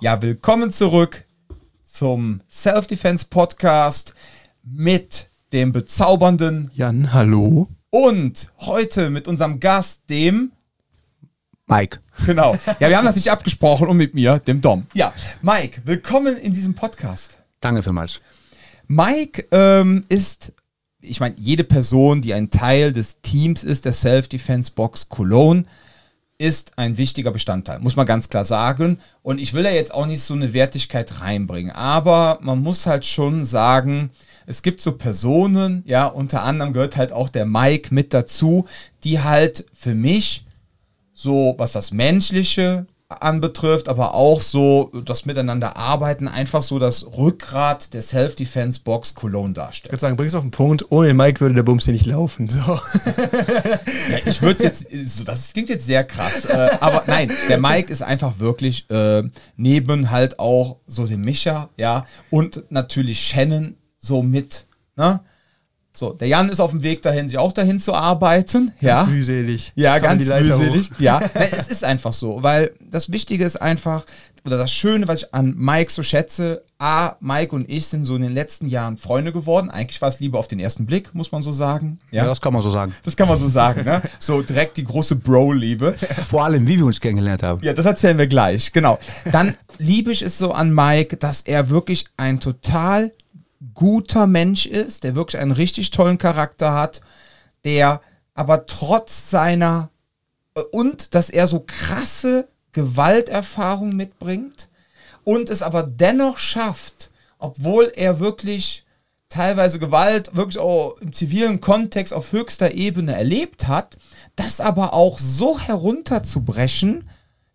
[0.00, 1.24] Ja, willkommen zurück
[1.82, 4.14] zum Self-Defense Podcast
[4.62, 7.66] mit dem bezaubernden Jan, hallo.
[7.90, 10.52] und heute mit unserem Gast, dem
[11.66, 11.98] Mike.
[12.26, 12.56] Genau.
[12.78, 14.86] Ja, wir haben das nicht abgesprochen und mit mir, dem Dom.
[14.94, 17.36] Ja, Mike, willkommen in diesem Podcast.
[17.60, 18.20] Danke vielmals.
[18.86, 20.52] Mike ähm, ist,
[21.00, 25.64] ich meine, jede Person, die ein Teil des Teams ist, der Self-Defense Box Cologne,
[26.38, 29.00] ist ein wichtiger Bestandteil, muss man ganz klar sagen.
[29.22, 33.04] Und ich will da jetzt auch nicht so eine Wertigkeit reinbringen, aber man muss halt
[33.04, 34.10] schon sagen,
[34.46, 38.66] es gibt so Personen, ja, unter anderem gehört halt auch der Mike mit dazu,
[39.04, 40.46] die halt für mich
[41.12, 47.94] so, was das Menschliche anbetrifft, aber auch so das Miteinander arbeiten, einfach so das Rückgrat
[47.94, 49.86] der Self-Defense-Box Cologne darstellt.
[49.86, 52.46] Ich würde sagen, bring's auf den Punkt, ohne Mike würde der Bums hier nicht laufen.
[52.48, 52.58] So.
[54.10, 54.86] Ja, ich würde jetzt,
[55.26, 59.22] das klingt jetzt sehr krass, äh, aber nein, der Mike ist einfach wirklich äh,
[59.56, 64.66] neben halt auch so dem Micha, ja, und natürlich Shannon so mit,
[64.96, 65.20] ne?
[65.98, 69.00] So, der Jan ist auf dem Weg dahin, sich auch dahin zu arbeiten, ja.
[69.00, 69.72] Ganz mühselig.
[69.74, 70.92] Ja, Kann ganz mühselig.
[70.92, 71.00] hoch.
[71.00, 74.04] Ja, es ist einfach so, weil das Wichtige ist einfach,
[74.46, 78.14] oder das Schöne, was ich an Mike so schätze, A, Mike und ich sind so
[78.14, 79.70] in den letzten Jahren Freunde geworden.
[79.70, 81.98] Eigentlich war es Liebe auf den ersten Blick, muss man so sagen.
[82.12, 82.94] Ja, das kann man so sagen.
[83.02, 84.00] Das kann man so sagen, ne?
[84.20, 85.96] So direkt die große Bro-Liebe.
[86.28, 87.60] Vor allem, wie wir uns kennengelernt haben.
[87.64, 89.00] Ja, das erzählen wir gleich, genau.
[89.32, 93.10] Dann liebe ich es so an Mike, dass er wirklich ein total
[93.74, 97.00] guter Mensch ist, der wirklich einen richtig tollen Charakter hat,
[97.64, 98.00] der
[98.34, 99.90] aber trotz seiner
[100.54, 104.68] äh, und dass er so krasse Gewalterfahrung mitbringt
[105.24, 108.84] und es aber dennoch schafft, obwohl er wirklich
[109.28, 113.98] teilweise Gewalt wirklich auch im zivilen Kontext auf höchster Ebene erlebt hat,
[114.36, 117.08] das aber auch so herunterzubrechen,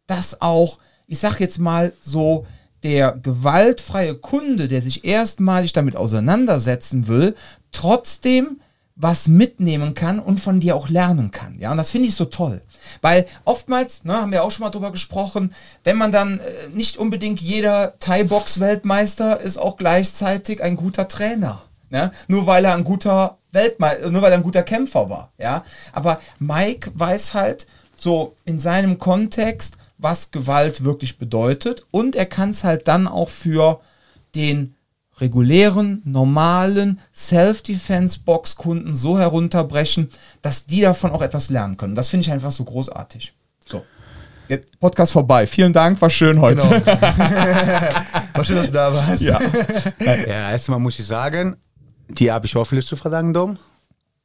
[0.05, 2.45] dass auch, ich sag jetzt mal so,
[2.84, 7.36] der gewaltfreie Kunde, der sich erstmalig damit auseinandersetzen will,
[7.72, 8.59] trotzdem
[8.95, 11.58] was mitnehmen kann und von dir auch lernen kann.
[11.60, 12.61] Ja, und das finde ich so toll.
[13.02, 16.43] Weil oftmals, ne, haben wir auch schon mal drüber gesprochen, wenn man dann äh,
[16.73, 21.64] nicht unbedingt jeder Thai-Box-Weltmeister ist auch gleichzeitig ein guter Trainer.
[21.89, 22.11] Ne?
[22.27, 25.32] Nur weil er ein guter Weltmeister, nur weil er ein guter Kämpfer war.
[25.38, 32.25] Ja, aber Mike weiß halt so in seinem Kontext, was Gewalt wirklich bedeutet und er
[32.25, 33.80] kann es halt dann auch für
[34.36, 34.75] den
[35.19, 40.09] regulären, normalen Self-Defense-Box-Kunden so herunterbrechen,
[40.42, 41.95] dass die davon auch etwas lernen können.
[41.95, 43.33] Das finde ich einfach so großartig.
[43.65, 43.83] So.
[44.49, 45.47] Jetzt Podcast vorbei.
[45.47, 46.67] Vielen Dank, war schön heute.
[46.67, 46.86] Genau.
[48.36, 49.21] War schön, dass du da warst.
[49.21, 49.39] Ja.
[49.99, 51.55] Ja, erstmal muss ich sagen,
[52.09, 53.58] die habe ich vieles zu verdanken, Dom.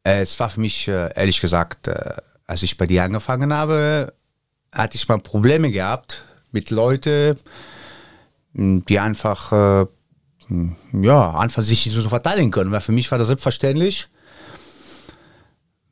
[0.03, 2.15] Äh, Es war für mich, äh, ehrlich gesagt, äh,
[2.47, 4.15] als ich bei dir angefangen habe,
[4.78, 6.22] hatte ich mal Probleme gehabt
[6.53, 7.39] mit Leuten,
[8.53, 9.87] mh, die einfach, äh,
[10.49, 12.71] mh, ja, einfach sich so verteidigen können.
[12.71, 14.09] Weil für mich war das selbstverständlich,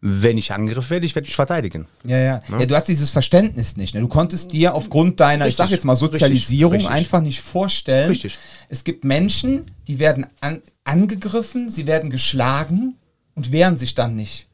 [0.01, 1.87] wenn ich angegriffen werde, ich werde mich verteidigen.
[2.05, 2.41] Ja, ja.
[2.49, 3.95] ja, du hast dieses Verständnis nicht.
[3.95, 4.01] Ne?
[4.01, 7.05] Du konntest dir aufgrund deiner, ich sag Richtig, jetzt mal, Sozialisierung richtig, richtig.
[7.05, 8.11] einfach nicht vorstellen.
[8.11, 8.39] Richtig.
[8.69, 12.97] Es gibt Menschen, die werden an, angegriffen, sie werden geschlagen
[13.35, 14.47] und wehren sich dann nicht.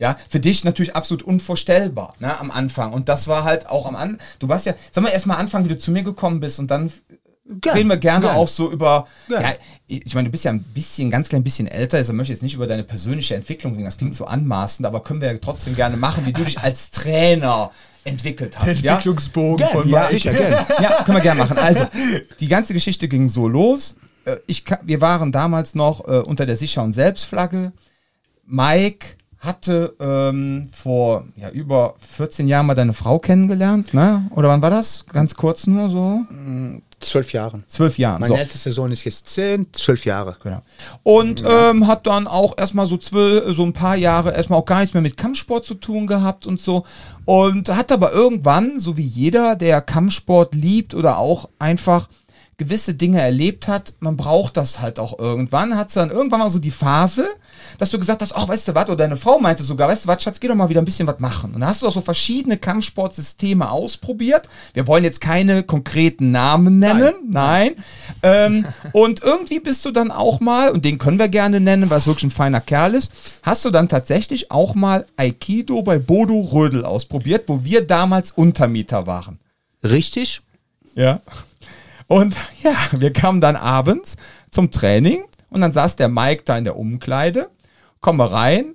[0.00, 2.92] Ja, für dich natürlich absolut unvorstellbar, ne, am Anfang.
[2.92, 4.18] Und das war halt auch am Anfang.
[4.38, 6.70] Du warst ja, sag mal erst mal anfangen, wie du zu mir gekommen bist und
[6.70, 6.90] dann
[7.60, 8.36] Gern, reden wir gerne gern.
[8.36, 9.06] auch so über.
[9.28, 9.42] Gern.
[9.42, 9.52] Ja,
[9.88, 12.42] ich meine, du bist ja ein bisschen, ganz klein bisschen älter, also möchte ich jetzt
[12.42, 15.74] nicht über deine persönliche Entwicklung reden, das klingt so anmaßend, aber können wir ja trotzdem
[15.74, 17.70] gerne machen, wie du dich als Trainer
[18.04, 18.66] entwickelt hast.
[18.66, 18.92] Der ja?
[18.94, 20.16] Entwicklungsbogen von Ja, Mike.
[20.16, 20.24] ich,
[20.80, 21.58] ja, können wir gerne machen.
[21.58, 21.84] Also,
[22.38, 23.96] die ganze Geschichte ging so los.
[24.24, 27.72] Äh, Ich, wir waren damals noch äh, unter der Sicher- und Selbstflagge.
[28.46, 34.30] Mike hatte ähm, vor ja, über 14 Jahren mal deine Frau kennengelernt, ne?
[34.36, 35.06] Oder wann war das?
[35.12, 36.20] Ganz kurz nur so?
[37.00, 37.62] Zwölf Jahre.
[37.68, 38.20] Zwölf Jahren.
[38.20, 38.36] Mein So.
[38.36, 40.36] ältester Sohn ist jetzt zehn, zwölf Jahre.
[40.42, 40.60] Genau.
[41.02, 44.80] Und ähm, hat dann auch erstmal so zwölf, so ein paar Jahre erstmal auch gar
[44.80, 46.84] nichts mehr mit Kampfsport zu tun gehabt und so.
[47.24, 52.08] Und hat aber irgendwann, so wie jeder, der Kampfsport liebt oder auch einfach
[52.60, 56.58] gewisse Dinge erlebt hat, man braucht das halt auch irgendwann, hat dann irgendwann mal so
[56.58, 57.26] die Phase,
[57.78, 60.08] dass du gesagt hast, ach, weißt du was, oder deine Frau meinte sogar, weißt du
[60.08, 61.54] was, Schatz, geh doch mal wieder ein bisschen was machen.
[61.54, 64.46] Und dann hast du auch so verschiedene Kampfsportsysteme ausprobiert.
[64.74, 67.76] Wir wollen jetzt keine konkreten Namen nennen, nein.
[68.22, 71.96] Ähm, und irgendwie bist du dann auch mal, und den können wir gerne nennen, weil
[71.96, 73.10] es wirklich ein feiner Kerl ist,
[73.42, 79.06] hast du dann tatsächlich auch mal Aikido bei Bodo Rödel ausprobiert, wo wir damals Untermieter
[79.06, 79.38] waren.
[79.82, 80.42] Richtig?
[80.94, 81.22] Ja.
[82.10, 82.34] Und
[82.64, 84.16] ja, wir kamen dann abends
[84.50, 87.48] zum Training und dann saß der Mike da in der Umkleide,
[88.00, 88.74] komme rein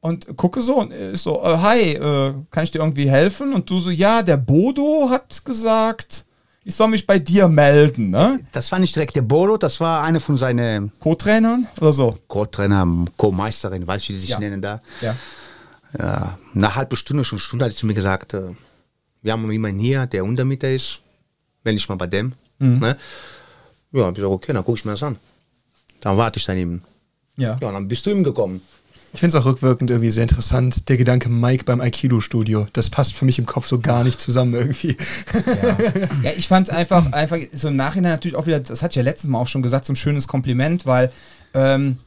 [0.00, 3.52] und gucke so und ist so, äh, hi, äh, kann ich dir irgendwie helfen?
[3.52, 6.24] Und du so, ja, der Bodo hat gesagt,
[6.64, 8.40] ich soll mich bei dir melden, ne?
[8.52, 12.18] Das war nicht direkt der Bolo, das war eine von seinen Co-Trainern oder so?
[12.28, 12.86] Co-Trainer,
[13.18, 14.38] Co-Meisterin, weiß ich, wie sie sich Ja.
[14.38, 14.80] nennen da.
[15.02, 15.14] Ja.
[15.98, 18.54] Ja, eine halbe Stunde, schon Stunde hat sie mir gesagt, äh,
[19.20, 21.00] wir haben jemanden hier, der Untermieter ist,
[21.62, 22.32] wenn ich mal bei dem.
[22.60, 22.96] Ne?
[23.92, 25.16] Ja, hab ich gesagt, okay, dann gucke ich mir das an.
[26.00, 26.82] Dann warte ich dann eben.
[27.36, 27.58] Ja.
[27.60, 28.60] Ja, dann bist du ihm gekommen.
[29.12, 32.68] Ich finde es auch rückwirkend irgendwie sehr interessant, der Gedanke Mike beim Aikido-Studio.
[32.72, 34.96] Das passt für mich im Kopf so gar nicht zusammen irgendwie.
[35.34, 35.76] Ja,
[36.22, 38.96] ja ich fand es einfach, einfach so im Nachhinein natürlich auch wieder, das hatte ich
[38.96, 41.10] ja letztes Mal auch schon gesagt, so ein schönes Kompliment, weil
[41.54, 41.98] ähm,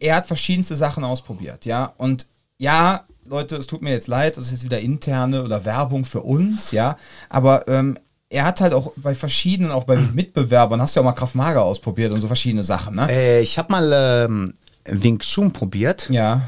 [0.00, 1.92] er hat verschiedenste Sachen ausprobiert, ja.
[1.98, 2.26] Und
[2.56, 6.22] ja, Leute, es tut mir jetzt leid, das ist jetzt wieder interne oder Werbung für
[6.22, 6.96] uns, ja.
[7.28, 7.98] Aber ähm,
[8.32, 11.34] er hat halt auch bei verschiedenen, auch bei Mitbewerbern, hast du ja auch mal Kraft
[11.34, 13.06] Mager ausprobiert und so verschiedene Sachen, ne?
[13.10, 14.54] Äh, ich habe mal ähm,
[14.86, 16.08] Wing Chun probiert.
[16.10, 16.40] Ja,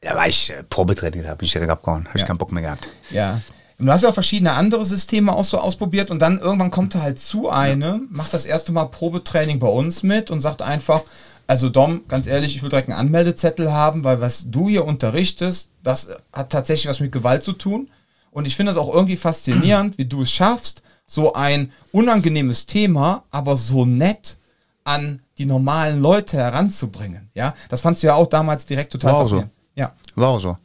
[0.00, 2.06] Da war ich äh, Probetraining, da bin ich direkt abgehauen.
[2.08, 2.22] Habe Ja.
[2.24, 2.88] ich keinen Bock mehr gehabt.
[3.10, 3.40] ja.
[3.78, 6.94] Und du hast ja auch verschiedene andere Systeme auch so ausprobiert und dann irgendwann kommt
[6.94, 11.02] er halt zu einem, macht das erste Mal Probetraining bei uns mit und sagt einfach,
[11.46, 15.68] also Dom, ganz ehrlich, ich will direkt einen Anmeldezettel haben, weil was du hier unterrichtest,
[15.84, 17.90] das hat tatsächlich was mit Gewalt zu tun.
[18.30, 23.24] Und ich finde es auch irgendwie faszinierend, wie du es schaffst, so ein unangenehmes Thema,
[23.30, 24.36] aber so nett
[24.84, 27.30] an die normalen Leute heranzubringen.
[27.34, 29.44] Ja, das fandst du ja auch damals direkt total War so.
[29.74, 29.92] Ja.
[30.14, 30.56] War so.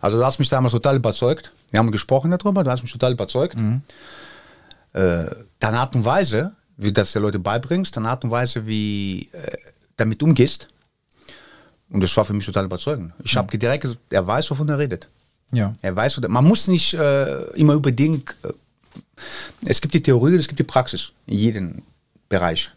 [0.00, 1.52] Also du hast mich damals total überzeugt.
[1.70, 3.56] Wir haben gesprochen darüber, du hast mich total überzeugt.
[4.92, 5.24] Äh,
[5.58, 9.30] deine Art und Weise, wie du das den Leuten beibringst, deine Art und Weise, wie
[9.32, 9.56] äh,
[9.96, 10.68] damit umgehst.
[11.88, 13.12] Und das war für mich total überzeugend.
[13.22, 15.08] Ich habe direkt gesagt, er weiß, wovon er redet.
[15.52, 15.72] Ja.
[15.82, 18.34] Er weiß, man muss nicht äh, immer unbedingt.
[19.64, 21.82] Es gibt die Theorie und es gibt die Praxis in jedem
[22.28, 22.70] Bereich.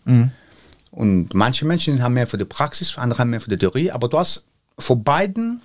[0.92, 4.08] Und manche Menschen haben mehr für die Praxis, andere haben mehr für die Theorie, aber
[4.08, 4.46] du hast
[4.80, 5.62] vor beiden,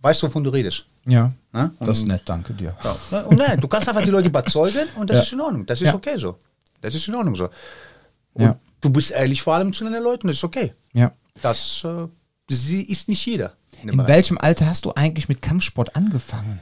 [0.00, 0.86] weißt du, wovon du redest.
[1.04, 1.32] Ja.
[1.52, 1.70] Ne?
[1.80, 2.74] Das ist nett, danke dir.
[3.10, 5.22] Ja, Und nein, du kannst einfach die Leute überzeugen und das Ja.
[5.22, 5.66] ist in Ordnung.
[5.66, 5.94] Das ist Ja.
[5.94, 6.36] okay so.
[6.80, 7.48] Das ist in Ordnung so.
[8.34, 8.58] Und Ja.
[8.80, 10.74] du bist ehrlich vor allem zu deinen Leuten, das ist okay.
[10.92, 11.12] Ja.
[11.42, 12.08] Das äh,
[12.48, 13.54] ist nicht jeder.
[13.82, 16.60] in In welchem Alter hast du eigentlich mit Kampfsport angefangen?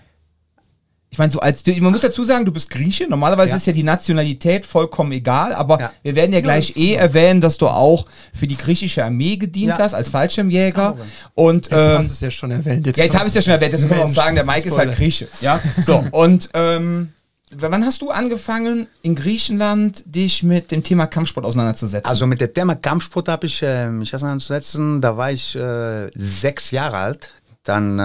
[1.15, 3.07] Ich meine, so als du, man muss dazu sagen, du bist Grieche.
[3.09, 3.57] Normalerweise Ja.
[3.57, 5.93] ist ja die Nationalität vollkommen egal, aber Ja.
[6.03, 9.79] wir werden ja gleich eh erwähnen, dass du auch für die griechische Armee gedient Ja.
[9.79, 10.97] hast als Fallschirmjäger.
[11.35, 12.85] Und Jetzt ähm, hast du es ja schon erwähnt.
[12.97, 14.67] ja, jetzt habe ich es ja schon erwähnt, deswegen können wir auch sagen, der Mike
[14.69, 15.29] ist halt Grieche.
[15.41, 17.13] Ja, so und ähm,
[17.57, 22.11] wann hast du angefangen in Griechenland dich mit dem Thema Kampfsport auseinanderzusetzen?
[22.11, 25.01] Also mit dem Thema Kampfsport habe ich äh, mich auseinanderzusetzen.
[25.01, 27.31] Da war ich äh, sechs Jahre alt.
[27.63, 28.03] Dann äh,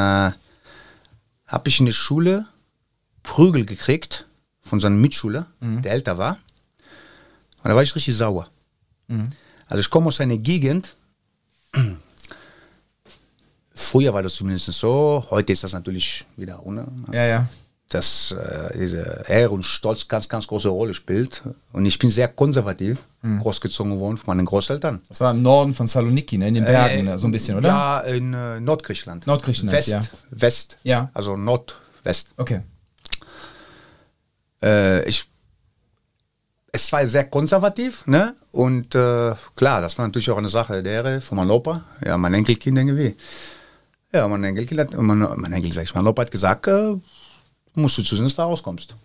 [1.47, 2.45] habe ich in der Schule
[3.23, 4.25] Prügel gekriegt
[4.61, 6.37] von so einem Mitschüler, der älter war.
[7.63, 8.49] Und da war ich richtig sauer.
[9.67, 10.95] Also ich komme aus einer Gegend.
[13.75, 15.25] Früher war das zumindest so.
[15.29, 16.87] Heute ist das natürlich wieder ohne.
[17.11, 17.49] ja, ja.
[17.89, 21.43] dass äh, diese Ehre und Stolz ganz, ganz große Rolle spielt.
[21.71, 22.99] Und ich bin sehr konservativ
[23.41, 25.01] großgezogen worden von meinen Großeltern.
[25.09, 27.67] Das war im Norden von Saloniki, ne, in den Bergen, ne, so ein bisschen, oder?
[27.67, 29.27] Ja, in äh, Nordgriechenland.
[29.27, 30.01] Nordgriechenland, West, ja.
[30.29, 30.77] West.
[30.83, 31.09] Ja.
[31.13, 32.29] Also Nordwest.
[32.37, 32.61] Okay.
[34.61, 35.29] Äh, ich,
[36.71, 38.35] es war sehr konservativ, ne?
[38.51, 41.83] Und äh, klar, das war natürlich auch eine Sache der von meinem Opa.
[42.05, 43.15] Ja, mein Enkelkind irgendwie.
[44.11, 46.95] Ja, mein Enkelkind hat, mein, mein Enkel, sag ich, mein Opa hat gesagt, äh,
[47.75, 48.95] musst du zusehen, dass du da rauskommst.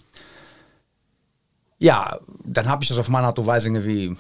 [1.79, 4.17] Ja, dann habe ich das auf meine Art und Weise irgendwie,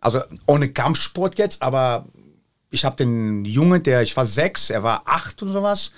[0.00, 2.06] also ohne Kampfsport jetzt, aber
[2.70, 5.92] ich habe den Jungen, der, ich war sechs, er war acht und sowas.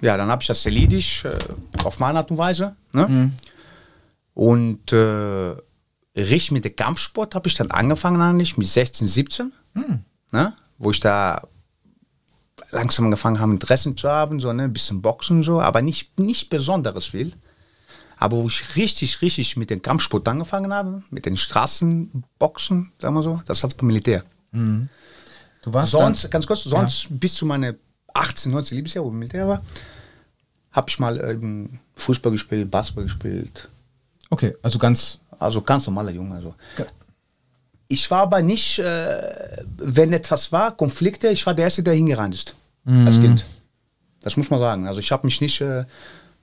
[0.00, 1.36] Ja, dann habe ich das Selidisch äh,
[1.84, 2.76] auf meine Art und Weise.
[2.92, 3.06] Ne?
[4.34, 5.56] Und äh,
[6.16, 9.52] richtig mit dem Kampfsport habe ich dann angefangen eigentlich mit 16, 17.
[10.32, 10.52] Ne?
[10.78, 11.42] Wo ich da
[12.72, 16.18] langsam angefangen habe, Interessen zu haben, so ne, ein bisschen Boxen und so, aber nicht,
[16.18, 17.32] nicht besonderes viel.
[18.16, 23.22] Aber wo ich richtig, richtig mit dem Kampfsport angefangen habe, mit den Straßenboxen, sagen wir
[23.22, 24.24] so, das hat beim Militär.
[25.62, 27.76] Du warst Sonst, ganz kurz, sonst bis zu meine
[28.20, 29.62] 18, 19 Lebensjahr, wo ich Militär war,
[30.72, 33.68] habe ich mal ähm, Fußball gespielt, Basketball gespielt.
[34.30, 36.34] okay, also ganz Also ganz normaler Junge.
[36.36, 36.54] Also.
[37.88, 39.20] Ich war aber nicht, äh,
[39.78, 42.54] wenn etwas war, Konflikte, ich war der Erste, der hingerannt ist.
[42.86, 43.44] Als Kind.
[44.22, 44.86] Das muss man sagen.
[44.86, 45.84] Also ich habe mich nicht äh,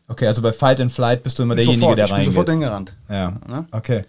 [0.09, 2.33] Okay, also bei Fight and Flight bist du immer derjenige, sofort, der ich bin reingeht.
[2.33, 2.93] sofort hingerannt.
[3.09, 3.65] Ja, Ne?
[3.71, 4.03] okay.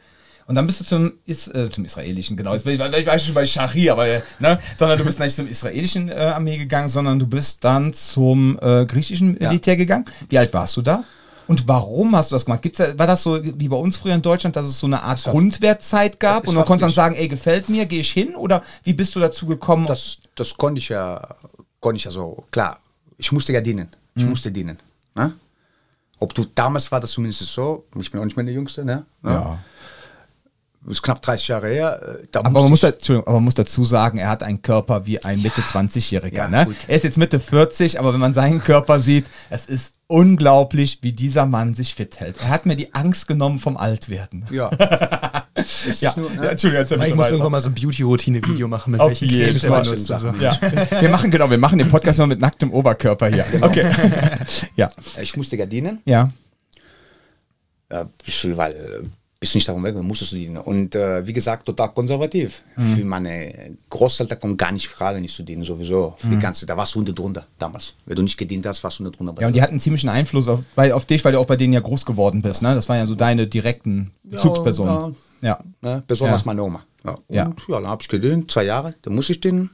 [0.49, 2.55] Und dann bist du zum, Is äh, zum israelischen, genau.
[2.55, 5.37] Jetzt bin ich, ich war schon bei Shari, aber äh, ne, sondern du bist nicht
[5.37, 9.49] zum israelischen äh, Armee gegangen, sondern du bist dann zum äh, griechischen Ja.
[9.49, 10.07] Militär gegangen.
[10.31, 11.05] Wie alt warst du da?
[11.49, 12.63] Und warum hast du das gemacht?
[12.63, 15.23] Gibt's war das so wie bei uns früher in Deutschland, dass es so eine Art
[15.23, 18.35] Grundwehrzeit gab und man konnte dann sagen, ey, gefällt mir, gehe ich hin?
[18.35, 19.87] Oder wie bist du dazu gekommen?
[19.87, 21.29] Das, das konnte ich ja,
[21.81, 22.81] konnte ich ja so, klar,
[23.19, 23.89] ich musste ja dienen.
[24.15, 24.79] Ich musste dienen.
[25.15, 25.35] Ne?
[26.19, 29.05] ob du damals war das zumindest so, ich bin auch nicht mehr der Jüngste, ne?
[29.25, 29.31] Ja.
[29.31, 29.59] Das
[30.87, 32.01] ist knapp 30 Jahre her.
[32.23, 34.63] äh, Da Aber man, muss da, Entschuldigung, aber man muss dazu sagen, er hat einen
[34.63, 36.33] Körper wie ein Mitte 20-Jähriger.
[36.35, 36.67] Ja, ne?
[36.67, 36.77] gut.
[36.87, 41.13] Er ist jetzt Mitte 40, aber wenn man seinen Körper sieht, es ist unglaublich, wie
[41.13, 42.37] dieser Mann sich fit hält.
[42.41, 44.45] Er hat mir die Angst genommen vom Altwerden.
[44.51, 44.71] Ja.
[46.01, 46.37] Ja, nur, ne?
[46.45, 47.31] ja Entschuldigung, erzähl Ich muss weiter.
[47.33, 49.83] irgendwann mal so ein Beauty-Routine-Video machen, mit Auf welchen jeden Cremes Fall.
[49.83, 50.11] benutzt.
[50.13, 50.29] Also.
[50.39, 50.57] Ja.
[51.01, 53.45] Wir machen, genau, wir machen den Podcast immer mit nacktem Oberkörper hier.
[53.61, 53.91] Okay.
[54.77, 54.89] ja.
[55.21, 56.01] Ich musste Gardinen.
[56.05, 56.31] Ja.
[57.91, 60.57] Ja, bisschen, weil bist nicht darum weg, dann musstest du dienen.
[60.57, 62.63] Und äh, wie gesagt, total konservativ.
[62.77, 62.95] Mhm.
[62.97, 66.17] Für meine Großeltern kommt gar nicht Frage, nicht zu dienen, sowieso.
[66.19, 67.95] Für die ganze, da warst du unten drunter damals.
[68.05, 69.41] Wenn du nicht gedient hast, warst du unten drunter.
[69.41, 71.73] Ja, und die hatten ziemlichen Einfluss auf, bei, auf dich, weil du auch bei denen
[71.73, 72.63] ja groß geworden bist.
[72.63, 72.75] Ne?
[72.75, 75.15] Das waren ja so deine direkten Bezugspersonen.
[75.41, 75.61] Ja.
[75.83, 76.03] Ne?
[76.09, 76.47] Besonders Ja.
[76.47, 76.83] meine Oma.
[77.05, 77.13] Ja.
[77.13, 77.45] Und Ja.
[77.69, 79.71] ja, dann habe ich gedient, zwei Jahre, dann muss ich den.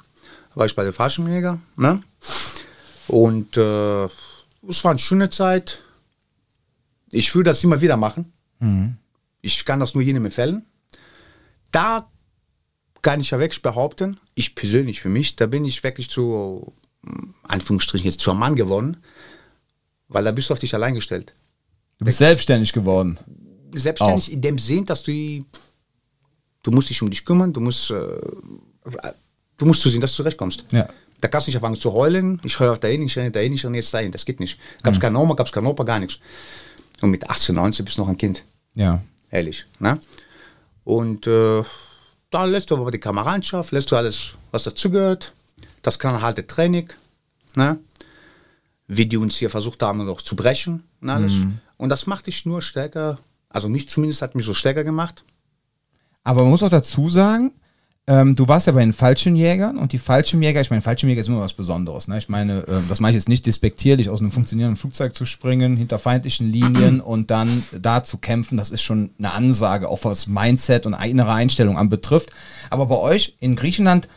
[0.55, 1.59] war ich bei der Fallschirmjäger.
[1.77, 2.01] Ne?
[3.09, 4.05] Und äh,
[4.69, 5.81] es war eine schöne Zeit.
[7.11, 8.31] Ich würde das immer wieder machen.
[9.45, 10.65] Ich kann das nur jedem empfehlen.
[11.71, 12.09] Da
[13.03, 16.73] kann ich ja wirklich behaupten, ich persönlich für mich, da bin ich wirklich zu,
[17.03, 18.97] mm, Anführungsstrichen jetzt, zur Mann geworden,
[20.09, 21.35] weil da bist du auf dich allein gestellt.
[21.99, 23.19] Du bist selbstständig geworden.
[23.75, 25.13] Selbstständig in dem Sinn, dass du,
[26.63, 27.97] du musst dich um dich kümmern, du musst, äh,
[29.59, 30.65] du musst zusehen, dass du zurechtkommst.
[30.73, 30.89] Ja.
[31.21, 33.77] Da kannst du nicht anfangen zu heulen, ich höre dahin, ich renne dahin, ich renne
[33.77, 34.59] jetzt dahin, das geht nicht.
[34.83, 36.19] Gab's keine Oma, gab's keinen Opa, gar nichts.
[37.03, 38.43] Und mit 18, 19 bist du noch ein Kind,
[38.75, 39.03] Ja.
[39.35, 39.67] Ehrlich.
[39.79, 40.01] Ne?
[40.85, 41.63] Und äh,
[42.31, 45.33] da lässt du aber die Kameradschaft, lässt du alles, was dazugehört,
[45.83, 46.91] das knallharte Training,
[47.55, 47.79] ne?
[48.87, 51.35] wie die uns hier versucht haben, noch zu brechen und alles.
[51.77, 55.25] Und das macht dich nur stärker, also mich zumindest hat mich so stärker gemacht.
[56.23, 57.53] Aber man muss auch dazu sagen,
[58.07, 61.41] ähm, du warst ja bei den Fallschirmjägern und die Fallschirmjäger, ich meine, Fallschirmjäger ist immer
[61.41, 62.07] was Besonderes.
[62.07, 62.19] Ne?
[62.19, 65.77] Ich meine, ähm, das mache ich jetzt nicht despektierlich, aus einem funktionierenden Flugzeug zu springen,
[65.77, 70.27] hinter feindlichen Linien und dann da zu kämpfen, das ist schon eine Ansage, auch was
[70.27, 72.31] Mindset und innere Einstellung anbetrifft.
[72.69, 74.09] Aber bei euch in Griechenland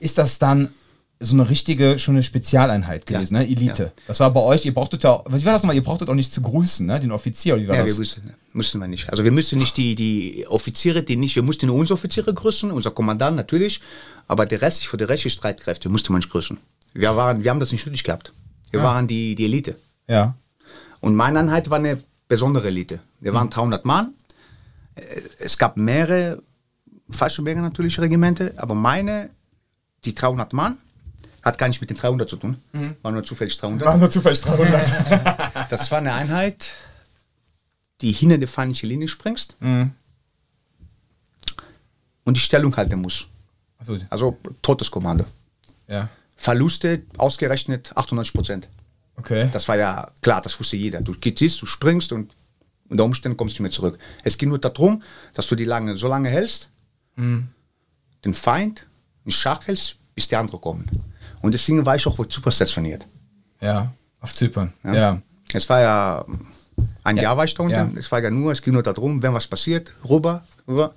[0.00, 0.70] ist das dann
[1.18, 3.40] so eine richtige, schon eine Spezialeinheit gewesen, Ja.
[3.40, 3.46] ne?
[3.48, 3.82] Elite.
[3.84, 4.02] Ja.
[4.06, 6.30] Das war bei euch, ihr brauchtet ja, wie war das nochmal, ihr brauchtet auch nicht
[6.32, 7.00] zu grüßen, ne?
[7.00, 7.92] Den Offizier, oder wie war Ja, das?
[7.92, 9.08] wir müssen, müssen wir nicht.
[9.10, 12.70] Also wir müssen nicht die, die Offiziere, die nicht, wir mussten nur unsere Offiziere grüßen,
[12.70, 13.80] unser Kommandant natürlich,
[14.28, 16.58] aber der Rest, für die restlichen Streitkräfte musste man nicht grüßen.
[16.92, 18.32] Wir, waren, wir haben das nicht nötig gehabt.
[18.70, 19.76] Wir waren die, die Elite.
[20.06, 20.34] ja.
[21.00, 23.00] Und meine Einheit war eine besondere Elite.
[23.20, 24.14] Wir waren 300 Mann.
[24.96, 25.02] Äh,
[25.38, 26.42] Es gab mehrere
[27.10, 29.28] Fallschirmjäger natürlich Regimente, aber meine,
[30.04, 30.78] die 300 Mann,
[31.46, 32.56] hat gar nicht mit den 300 zu tun.
[33.02, 33.98] War nur zufällig 300.
[33.98, 35.68] nur zufällig 300.
[35.70, 36.66] Das war eine Einheit,
[38.00, 39.94] die hinter die feindliche Linie springst und
[42.36, 43.26] die Stellung halten muss.
[43.78, 45.24] Also, Also Todeskommando.
[45.88, 46.08] ja.
[46.38, 48.68] Verluste ausgerechnet 98 Prozent.
[49.16, 49.48] Okay.
[49.54, 51.00] Das war ja klar, das wusste jeder.
[51.00, 52.34] Du siehst, du springst und
[52.90, 53.98] unter Umständen kommst du nicht mehr zurück.
[54.22, 56.68] Es ging nur darum, dass du die lange, so lange hältst,
[57.16, 58.86] den Feind
[59.24, 60.84] in Schach hältst, bis die anderen kommen.
[61.42, 63.06] Und deswegen war ich auch wohl super stationiert.
[63.60, 64.72] Ja, auf Zypern.
[64.84, 65.20] Ja.
[65.52, 66.24] Es war ja
[67.04, 67.22] ein Ja.
[67.24, 67.74] Jahr war ich da unten.
[67.74, 67.88] Ja.
[67.96, 70.94] Es war ja nur, es ging nur darum, wenn was passiert, rüber, rüber,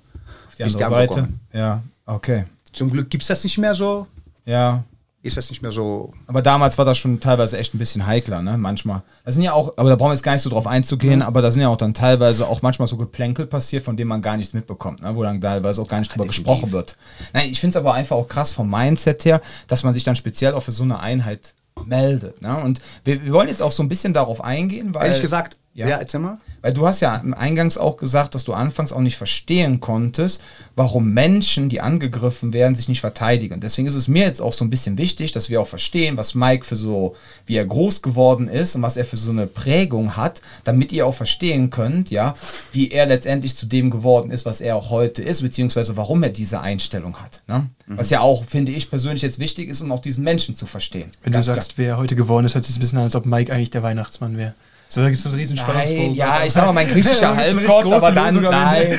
[0.48, 1.28] Auf die andere Seite.
[1.52, 2.44] Ja, okay.
[2.72, 4.06] Zum Glück gibt es das nicht mehr so,
[4.44, 4.84] Ja.
[5.22, 6.12] Ist das nicht mehr so.
[6.26, 8.56] Aber damals war das schon teilweise echt ein bisschen heikler, ne?
[8.56, 9.02] Manchmal.
[9.24, 11.42] Das sind ja auch, aber da brauchen wir jetzt gar nicht so drauf einzugehen, aber
[11.42, 14.38] da sind ja auch dann teilweise auch manchmal so Geplänkel passiert, von denen man gar
[14.38, 15.14] nichts mitbekommt, ne?
[15.14, 16.96] wo dann teilweise auch gar nicht drüber gesprochen wird.
[17.34, 20.16] Nein, ich finde es aber einfach auch krass vom Mindset her, dass man sich dann
[20.16, 21.52] speziell auch für so eine Einheit
[21.86, 22.40] meldet.
[22.40, 22.56] Ne?
[22.56, 25.06] Und wir, wir wollen jetzt auch so ein bisschen darauf eingehen, weil.
[25.06, 25.88] Ehrlich gesagt, ja.
[25.88, 26.38] ja, erzähl mal.
[26.62, 30.42] Weil du hast ja eingangs auch gesagt, dass du anfangs auch nicht verstehen konntest,
[30.76, 33.60] warum Menschen, die angegriffen werden, sich nicht verteidigen.
[33.60, 36.34] Deswegen ist es mir jetzt auch so ein bisschen wichtig, dass wir auch verstehen, was
[36.34, 40.16] Mike für so, wie er groß geworden ist und was er für so eine Prägung
[40.16, 42.34] hat, damit ihr auch verstehen könnt, ja,
[42.72, 46.30] wie er letztendlich zu dem geworden ist, was er auch heute ist, beziehungsweise warum er
[46.30, 47.42] diese Einstellung hat.
[47.46, 47.70] Ne?
[47.86, 51.10] Was ja auch, finde ich persönlich jetzt wichtig ist, um auch diesen Menschen zu verstehen.
[51.22, 53.24] Wenn Ganz du sagst, wer heute geworden ist, hört sich ein bisschen an, als ob
[53.24, 54.54] Mike eigentlich der Weihnachtsmann wäre.
[54.92, 56.14] So, da gibt es einen riesen Nein, Spannungsbogen.
[56.14, 58.98] ja, ich sag mal, mein griechischer Halbgott, aber dann, Lösung am nein.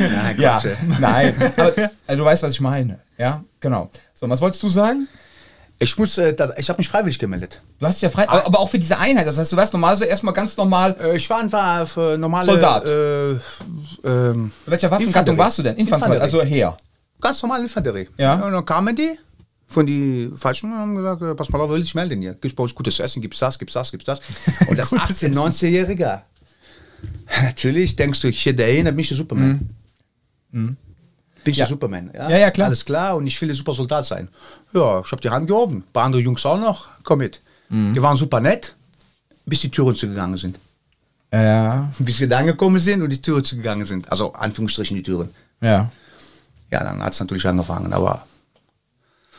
[0.00, 0.60] Nein, Ja,
[0.98, 1.34] nein.
[1.56, 1.72] Aber,
[2.06, 2.98] also du weißt, was ich meine.
[3.18, 3.90] Ja, genau.
[4.14, 5.08] So, was wolltest du sagen?
[5.78, 7.60] Ich muss, äh, das, ich habe mich freiwillig gemeldet.
[7.78, 9.26] Du hast dich ja frei, aber, aber auch für diese Einheit.
[9.26, 10.96] Das heißt, du warst normal so erstmal ganz normal.
[11.02, 12.84] Äh, ich war einfach für normale Soldat.
[12.86, 13.30] Äh,
[14.04, 15.38] ähm, Welcher Waffengattung Infanterie.
[15.38, 15.76] warst du denn?
[15.76, 16.20] Infanterie, Infanterie.
[16.22, 16.76] also Heer.
[17.20, 18.08] ganz normale Infanterie.
[18.18, 18.34] Ja.
[18.34, 19.18] Und dann kamen die
[19.70, 22.34] von die Falschen haben gesagt, äh, pass mal auf, will ich melden hier.
[22.34, 24.20] Gibt's bei uns gutes Essen, gibt's das, gibt's das, gibt's das.
[24.68, 26.22] Und das 18-, 19-Jähriger.
[27.42, 29.70] Natürlich denkst du, ich hier dahin, dann bin ich der Superman.
[30.50, 30.76] Bin
[31.44, 31.64] ich Ja.
[31.64, 32.10] der Superman.
[32.12, 32.66] Ja, ja, klar.
[32.66, 34.28] Alles klar und ich will der Supersoldat sein.
[34.74, 35.76] Ja, ich habe die Hand gehoben.
[35.78, 36.88] Ein paar andere Jungs auch noch.
[37.04, 37.40] Komm mit.
[37.70, 38.74] Die waren super nett.
[39.46, 40.58] bis die Türen zugegangen sind.
[41.32, 44.10] Ja, Bis wir da angekommen sind und die Türen zugegangen sind.
[44.10, 45.28] Also Anführungsstrichen die Türen.
[45.60, 45.90] ja.
[46.72, 48.24] Ja, dann hat es natürlich angefangen, aber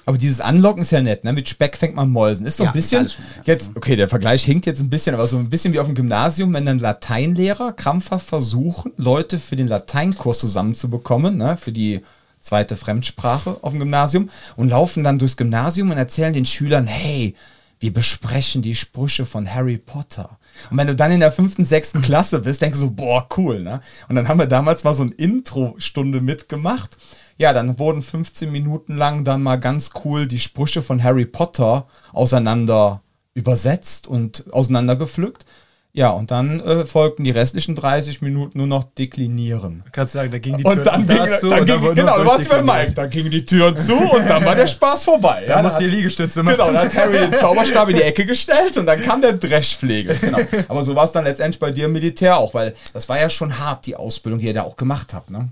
[0.05, 1.34] Aber dieses Anlocken ist ja nett, ne?
[1.34, 2.46] Mit Speck fängt man Mäusen.
[2.46, 3.10] Ist so ein Ja, bisschen,
[3.46, 5.96] jetzt, okay, der Vergleich hinkt jetzt ein bisschen, aber so ein bisschen wie auf dem
[5.96, 11.58] Gymnasium, wenn dann Lateinlehrer krampfhaft versuchen, Leute für den Lateinkurs zusammenzubekommen, ne?
[11.58, 12.01] Für die
[12.39, 17.36] zweite Fremdsprache auf dem Gymnasium und laufen dann durchs Gymnasium und erzählen den Schülern, hey,
[17.79, 20.38] wir besprechen die Sprüche von Harry Potter.
[20.70, 23.62] Und wenn du dann in der fünften, sechsten Klasse bist, denkst du so, boah, cool,
[23.62, 23.81] ne?
[24.08, 26.98] Und dann haben wir damals mal so eine Intro-Stunde mitgemacht.
[27.41, 31.88] Ja, dann wurden 15 Minuten lang dann mal ganz cool die Sprüche von Harry Potter
[32.13, 33.01] auseinander
[33.33, 35.48] übersetzt und auseinandergepflückt.
[35.91, 39.81] Ja, und dann äh, folgten die restlichen 30 Minuten nur noch deklinieren.
[39.91, 42.27] Kannst du sagen, da ging die Und dann ging, dazu dann ging wurde genau, du
[42.27, 42.62] warst bei.
[42.62, 45.43] Mike, dann gingen die Türen zu und dann war der Spaß vorbei.
[45.48, 46.57] Da dann musst die Liegestütze machen.
[46.57, 50.13] Genau, dann hat Harry den Zauberstab in die Ecke gestellt und dann kam der Dreschpflege.
[50.13, 50.38] Genau.
[50.67, 53.31] Aber so war es dann letztendlich bei dir im Militär auch, weil das war ja
[53.31, 55.31] schon hart, die Ausbildung, die ihr da auch gemacht habt.
[55.31, 55.50] Ne?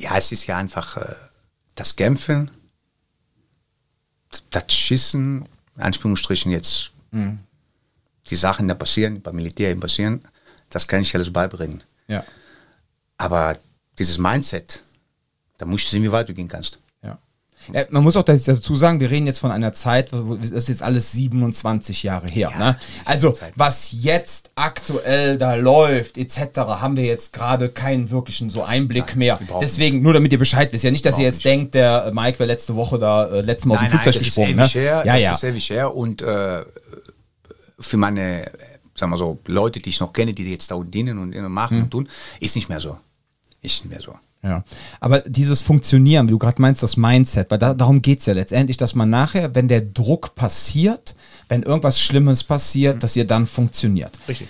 [0.00, 1.14] Ja, es ist ja einfach äh,
[1.74, 2.50] das Kämpfen,
[4.50, 6.90] das Schießen, in Anführungsstrichen jetzt,
[8.28, 10.22] die Sachen, die da passieren, beim Militär eben passieren,
[10.70, 11.82] das kann ich alles beibringen.
[12.08, 12.24] Ja.
[13.16, 13.56] Aber
[13.98, 14.82] dieses Mindset,
[15.58, 16.78] da musst du sehen, wie weit du gehen kannst.
[17.72, 17.80] Ja.
[17.80, 20.68] Ja, man muss auch dazu sagen, wir reden jetzt von einer Zeit, wo- das ist
[20.68, 22.50] jetzt alles 27 Jahre her.
[22.52, 22.76] Ja, ne?
[23.04, 23.52] Also, Zeit.
[23.56, 29.18] was jetzt aktuell da läuft, etc., haben wir jetzt gerade keinen wirklichen so Einblick Nein,
[29.18, 29.40] mehr.
[29.60, 32.12] Deswegen, nur damit ihr Bescheid wisst, ja nicht, dass ihr jetzt Überhaupt denkt, der äh,
[32.12, 34.58] Mike wäre letzte Woche da, äh, letztes Mal aus dem Flugzeug gesprungen.
[34.58, 34.80] ist Ne?
[34.80, 35.02] her.
[35.04, 35.32] Ja, das ja.
[35.34, 35.94] ist ewig her.
[35.94, 36.62] Und äh,
[37.78, 38.50] für meine, äh,
[38.94, 41.82] sagen wir so, Leute, die ich noch kenne, die jetzt da unten dienen und machen
[41.82, 42.08] und tun,
[42.40, 42.98] ist nicht mehr so.
[43.62, 44.14] Ist nicht mehr so.
[44.46, 44.62] Ja,
[45.00, 48.32] aber dieses Funktionieren, wie du gerade meinst, das Mindset, weil da, darum geht es ja
[48.32, 51.16] letztendlich, dass man nachher, wenn der Druck passiert,
[51.48, 54.12] wenn irgendwas Schlimmes passiert, dass ihr dann funktioniert.
[54.28, 54.46] Richtig.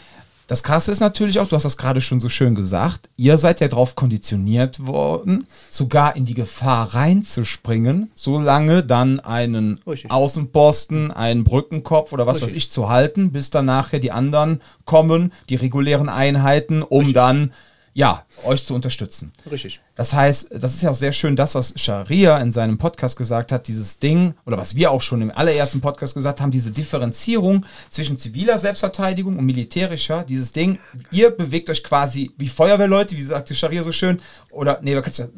[0.49, 3.61] Das Krasse ist natürlich auch, du hast das gerade schon so schön gesagt, ihr seid
[3.61, 10.11] ja darauf konditioniert worden, sogar in die Gefahr reinzuspringen, solange dann einen Richtig.
[10.11, 15.33] Außenposten, einen Brückenkopf oder was weiß ich zu halten, bis dann nachher die anderen kommen,
[15.49, 17.53] die regulären Einheiten, um dann,
[17.97, 19.33] ja, euch zu unterstützen.
[19.51, 19.81] Richtig.
[19.95, 23.53] Das heißt, das ist ja auch sehr schön, das, was Sharia in seinem Podcast gesagt
[23.53, 27.65] hat, dieses Ding, oder was wir auch schon im allerersten Podcast gesagt haben, diese Differenzierung
[27.89, 30.79] zwischen ziviler Selbstverteidigung und militärischer, dieses Ding,
[31.11, 34.95] ihr bewegt euch quasi wie Feuerwehrleute, wie sagte Sharia so schön, oder, nee,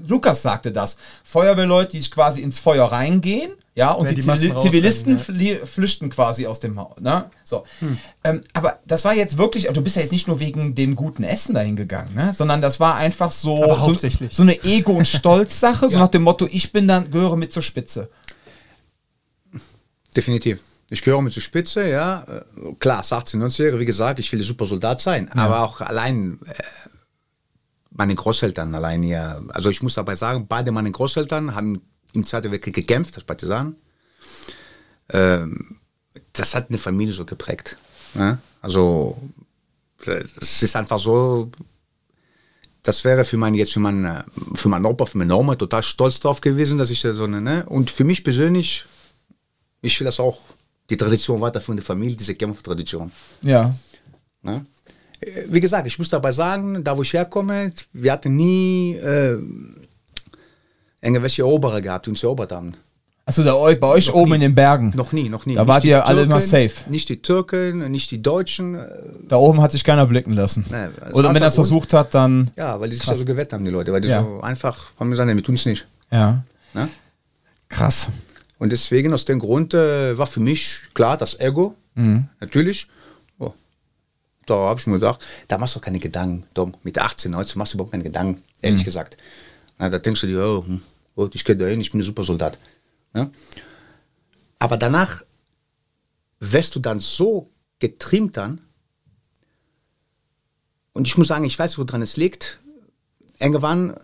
[0.09, 4.59] Lukas sagte das, Feuerwehrleute, die sich quasi ins Feuer reingehen, ja, und Ja, die, die
[4.59, 6.99] Zivilisten flie- flüchten quasi aus dem Haus.
[7.01, 7.31] Ne?
[7.45, 7.63] So.
[8.25, 11.23] Ähm, aber das war jetzt wirklich, du bist ja jetzt nicht nur wegen dem guten
[11.23, 12.33] Essen dahin gegangen, ne?
[12.37, 13.95] sondern das war einfach so, so,
[14.31, 17.63] so eine Ego- und Stolzsache, so nach dem Motto, ich bin dann, gehöre mit zur
[17.63, 18.11] Spitze.
[20.17, 20.59] Definitiv.
[20.91, 22.27] Ich gehöre mit zur Spitze, ja.
[22.81, 25.31] Klar, als 18, 19-Jährige, wie gesagt, ich will Supersoldat sein.
[25.33, 26.53] Aber auch allein äh,
[27.91, 29.41] meine Großeltern allein hier.
[29.51, 33.77] Also ich muss dabei sagen, beide meine Großeltern haben im Zweiten Weltkrieg gekämpft als Partisanen.
[35.11, 35.79] Ähm,
[36.33, 37.77] das hat eine Familie so geprägt.
[38.15, 38.39] Ne?
[38.61, 39.17] Also
[40.41, 41.51] es ist einfach so,
[42.83, 44.23] das wäre für meinen jetzt für meinen äh,
[44.55, 47.65] für meinen Opa, für meine Oma total stolz drauf gewesen, dass ich so eine, ne?
[47.67, 48.85] Und für mich persönlich,
[49.83, 50.41] ich will das auch
[50.89, 53.11] die Tradition weiterführen, die Familie, diese Kämpfertradition.
[53.43, 53.75] Ja.
[54.43, 54.65] Ne?
[55.21, 59.39] Äh, Wie gesagt, ich muss dabei sagen, da wo ich herkomme, wir hatten nie äh,
[61.01, 62.75] irgendwelche Eroberer gehabt, die uns erobert haben.
[63.27, 64.35] Achso, da eu- bei euch Noch oben nie.
[64.37, 64.93] in den Bergen.
[64.97, 65.55] Noch nie, noch nie.
[65.55, 66.91] Da Nicht wart ihr alle immer Türken, safe.
[66.91, 68.75] Nicht die Türken, nicht die Deutschen.
[68.77, 68.87] äh,
[69.29, 70.65] Da oben hat sich keiner blicken lassen.
[70.71, 72.51] Nee, Oder wenn er es versucht hat, dann.
[72.57, 73.19] Ja, weil die sich Krass.
[73.19, 73.93] so gewettet haben, die Leute.
[73.93, 74.23] Weil die Ja.
[74.23, 75.87] so einfach haben gesagt, nee, wir tun es nicht.
[76.11, 76.43] Ja.
[76.73, 76.89] Ne?
[77.69, 78.09] Krass.
[78.59, 82.29] Und deswegen, aus dem Grund, äh, war für mich klar das Ego, Mhm.
[82.41, 82.89] natürlich.
[83.39, 83.53] Oh,
[84.47, 86.75] da habe ich mir gedacht, da machst du keine Gedanken, Dom.
[86.83, 88.85] Mit 18, 19 machst du überhaupt keine Gedanken, ehrlich Mhm.
[88.87, 89.17] gesagt.
[89.79, 90.81] Na, da denkst du dir, oh, hm,
[91.15, 92.59] oh, ich gehe dahin, ich bin ein Supersoldat.
[93.15, 93.31] Ja?
[94.59, 95.23] Aber danach
[96.41, 98.61] wirst du dann so getrimmt dann.
[100.93, 102.59] Und ich muss sagen, ich weiß, woran es liegt.
[103.39, 103.99] Irgendwann äh,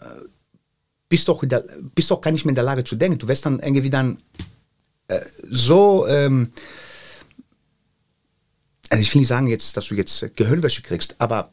[1.08, 3.18] bist doch, der, bist doch gar nicht mehr in der Lage zu denken.
[3.18, 4.22] Du wirst dann irgendwie dann
[5.08, 6.52] äh, so, ähm,
[8.90, 11.50] also ich will nicht sagen jetzt, dass du jetzt Gehirnwäsche kriegst, aber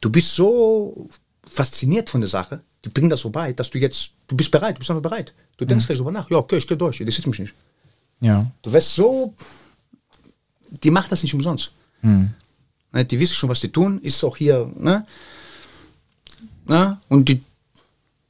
[0.00, 1.08] du bist so
[1.48, 4.78] fasziniert von der Sache, bringen das so weit, dass du jetzt, du bist bereit, du
[4.80, 5.32] bist einfach bereit.
[5.56, 7.54] Du denkst gleich drüber nach, ja, okay, ich gehe durch, das sieht mich nicht.
[8.20, 8.46] Ja.
[8.62, 9.34] Du wirst so,
[10.82, 11.70] die macht das nicht umsonst.
[12.02, 12.30] Mhm.
[12.92, 15.06] Ne, Die wissen schon, was die tun, ist auch hier, ne?
[16.66, 16.98] ne?
[17.08, 17.40] Und die,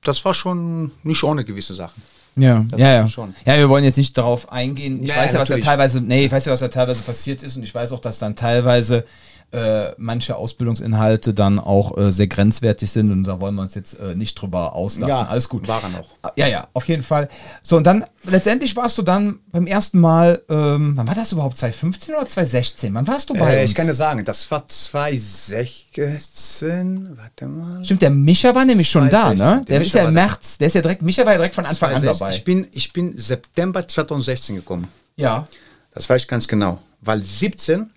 [0.02, 2.02] das war schon nicht ohne gewisse Sachen.
[2.36, 3.08] Ja, Das ja, ja.
[3.08, 3.34] schon.
[3.44, 5.02] Ja, wir wollen jetzt nicht darauf eingehen.
[5.02, 5.64] Ich Ja, weiß ja, was da natürlich.
[5.64, 8.18] teilweise, nee, ich weiß ja, was da teilweise passiert ist und ich weiß auch, dass
[8.18, 9.04] dann teilweise
[9.50, 13.94] äh, manche Ausbildungsinhalte dann auch äh, sehr grenzwertig sind und da wollen wir uns jetzt
[13.98, 15.08] äh, nicht drüber auslassen.
[15.08, 15.66] Ja, Alles gut.
[15.68, 16.10] waren auch.
[16.36, 17.30] Ja, ja, auf jeden Fall.
[17.62, 21.56] So, und dann letztendlich warst du dann beim ersten Mal, ähm, wann war das überhaupt?
[21.56, 22.92] 2015 oder 2016?
[22.92, 23.70] Wann warst du bei Äh, uns?
[23.70, 27.84] ich kann dir sagen, das war 2016, warte mal.
[27.84, 29.46] Stimmt, der Micha war nämlich schon da, 2016.
[29.46, 29.56] ne?
[29.56, 30.14] Der, Der ist Micha ja im.
[30.14, 32.18] März, der ist ja direkt, Micha war ja direkt von Anfang an 2016.
[32.18, 32.36] dabei.
[32.36, 34.88] Ich bin, ich bin September 2016 gekommen.
[35.16, 35.46] ja.
[35.94, 36.78] Das weiß ich ganz genau.
[37.00, 37.90] Weil 17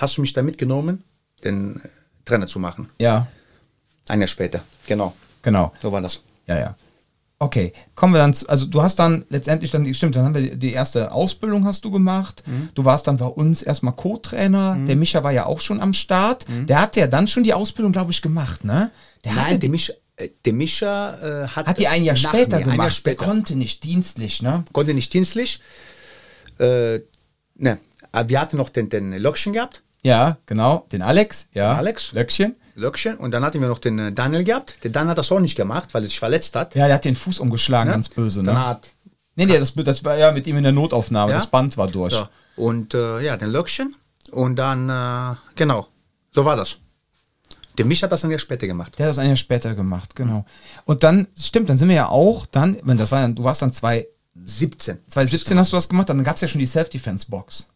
[0.00, 1.04] hast du mich da mitgenommen,
[1.44, 1.88] den äh,
[2.24, 2.88] Trainer zu machen.
[3.00, 3.26] Ja,
[4.08, 4.62] Ein Jahr später.
[4.86, 5.14] Genau.
[5.42, 5.72] genau.
[5.78, 6.20] So war das.
[6.46, 6.74] Ja, ja.
[7.42, 10.56] Okay, kommen wir dann zu, also du hast dann letztendlich dann, stimmt, dann haben wir
[10.56, 12.44] die- erste Ausbildung hast du gemacht.
[12.74, 14.76] Du warst dann bei uns erstmal Co-Trainer.
[14.86, 16.44] Der Micha war ja auch schon am Start.
[16.68, 18.90] Der hatte ja dann schon die Ausbildung, glaube ich, gemacht, ne?
[19.24, 22.16] Der hatte Nein, die, der Mischa, äh, der Mischa äh, hat, hat die ein Jahr
[22.16, 22.94] später mir, ein Jahr gemacht.
[22.94, 23.16] später.
[23.16, 24.64] Der konnte nicht dienstlich, ne?
[24.74, 25.60] konnte nicht dienstlich.
[26.58, 27.00] Äh,
[27.54, 27.78] ne,
[28.12, 29.82] aber wir hatten noch den, den Löckchen gehabt.
[30.02, 30.86] Ja, genau.
[30.92, 31.74] Den Alex, ja.
[31.74, 32.12] Alex.
[32.12, 32.56] Löckchen.
[32.74, 33.16] Löckchen.
[33.16, 34.76] Und dann hatten wir noch den äh, Daniel gehabt.
[34.82, 36.74] Der Daniel hat das auch nicht gemacht, weil er sich verletzt hat.
[36.74, 37.94] Ja, der hat den Fuß umgeschlagen, Ne?
[37.94, 38.66] ganz böse, Dann ne?
[38.66, 38.88] hat,
[39.36, 41.32] Nee, nee, das, das war ja mit ihm in der Notaufnahme.
[41.32, 41.38] Ja?
[41.38, 42.12] Das Band war durch.
[42.12, 42.28] ja.
[42.56, 43.94] Und äh, ja, den Löckchen.
[44.32, 45.86] Und dann, äh, genau,
[46.32, 46.76] so war das.
[47.78, 48.98] Der Mich hat das ein Jahr später gemacht.
[48.98, 50.44] Der hat das ein Jahr später gemacht, genau.
[50.84, 53.72] Und dann, stimmt, dann sind wir ja auch, dann, wenn das war du warst dann
[53.72, 54.98] zwei, 17.
[55.08, 57.70] 2017 hast du das gemacht, dann gab es ja schon die Self-Defense-Box.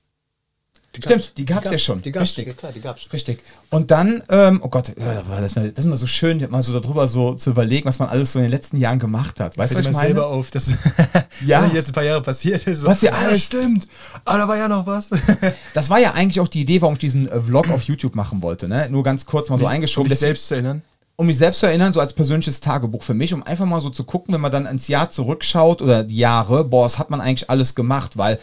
[1.02, 2.02] Stimmt, die gab's ja schon.
[2.02, 2.46] Die gab's, Richtig.
[2.46, 3.06] ja, klar, die gab's.
[3.12, 3.40] Richtig.
[3.70, 6.62] Und dann, ähm, oh Gott, ja, das ist mal- das ist mal so schön, mal
[6.62, 9.58] so darüber so zu überlegen, was man alles so in den letzten Jahren gemacht hat.
[9.58, 10.06] Weißt du, was ich mir meine?
[10.14, 10.68] selber auf, dass
[11.46, 11.64] Ja.
[11.64, 11.66] ja.
[11.74, 12.80] jetzt ein paar Jahre passiert ist.
[12.80, 13.88] So, Was ja ja, alles- stimmt.
[14.24, 15.08] Aber da war ja noch was.
[15.74, 18.42] Das war ja eigentlich auch die Idee, warum ich diesen äh, Vlog auf YouTube machen
[18.42, 18.68] wollte.
[18.68, 18.88] Ne?
[18.90, 20.06] Nur ganz kurz mal so eingeschoben.
[20.06, 20.82] um dich Deswegen- selbst zu erinnern.
[21.16, 23.90] um mich selbst zu erinnern, so als persönliches Tagebuch für mich, um einfach mal so
[23.90, 27.20] zu gucken, wenn man dann ins Jahr zurückschaut oder die Jahre, boah, was hat man
[27.20, 28.16] eigentlich alles gemacht?
[28.16, 28.38] Weil,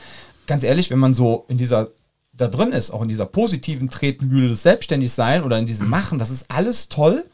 [0.47, 1.89] ganz ehrlich, wenn man so in dieser,
[2.33, 6.29] da drin ist, auch in dieser positiven Tretmühle des Selbstständigsein oder in diesem Machen, das
[6.29, 7.25] ist alles toll.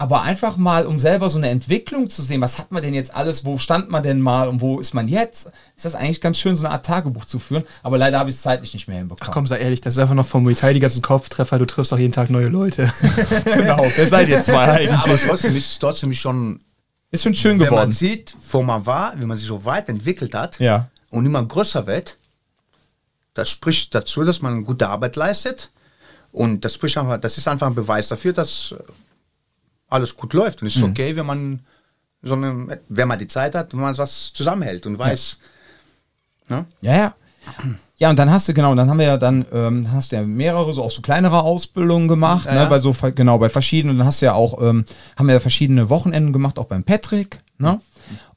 [0.00, 3.12] Aber einfach mal, um selber so eine Entwicklung zu sehen, was hat man denn jetzt
[3.16, 6.38] alles, wo stand man denn mal und wo ist man jetzt, ist das eigentlich ganz
[6.38, 7.64] schön, so eine Art Tagebuch zu führen.
[7.82, 9.28] Aber leider habe ich es zeitlich nicht mehr hinbekommen.
[9.28, 11.58] Ach komm, sei ehrlich, das ist einfach noch vom Muay Thai die ganzen Kopftreffer.
[11.58, 12.92] Du triffst doch jeden Tag neue Leute.
[13.44, 14.90] genau, wer seid ihr zwei eigentlich?
[14.90, 16.60] Ja, aber trotzdem ist es trotzdem schon,
[17.10, 17.88] ist schon schön wenn geworden.
[17.88, 20.88] man sieht, wo man war, wie man sich so weit entwickelt hat Ja.
[21.10, 22.16] und immer größer wird,
[23.34, 25.70] das spricht dazu, dass man gute Arbeit leistet.
[26.32, 28.82] Und das spricht einfach, das ist einfach ein Beweis dafür, dass äh,
[29.88, 30.60] alles gut läuft.
[30.62, 30.90] Und es ist Mhm.
[30.90, 31.60] okay, wenn man
[32.22, 35.38] so eine, wenn man die Zeit hat, wenn man das zusammenhält und weiß.
[36.48, 36.66] Ne?
[36.80, 37.14] Ja, ja.
[37.96, 40.22] Ja, und dann hast du, genau, dann haben wir ja dann, ähm, hast du ja
[40.22, 42.64] mehrere, so auch so kleinere Ausbildungen gemacht, Ja, ne, ja.
[42.66, 44.84] bei so, genau, bei verschiedenen, und dann hast du ja auch, ähm,
[45.16, 47.80] haben wir ja verschiedene Wochenenden gemacht, auch beim Patrick, ne?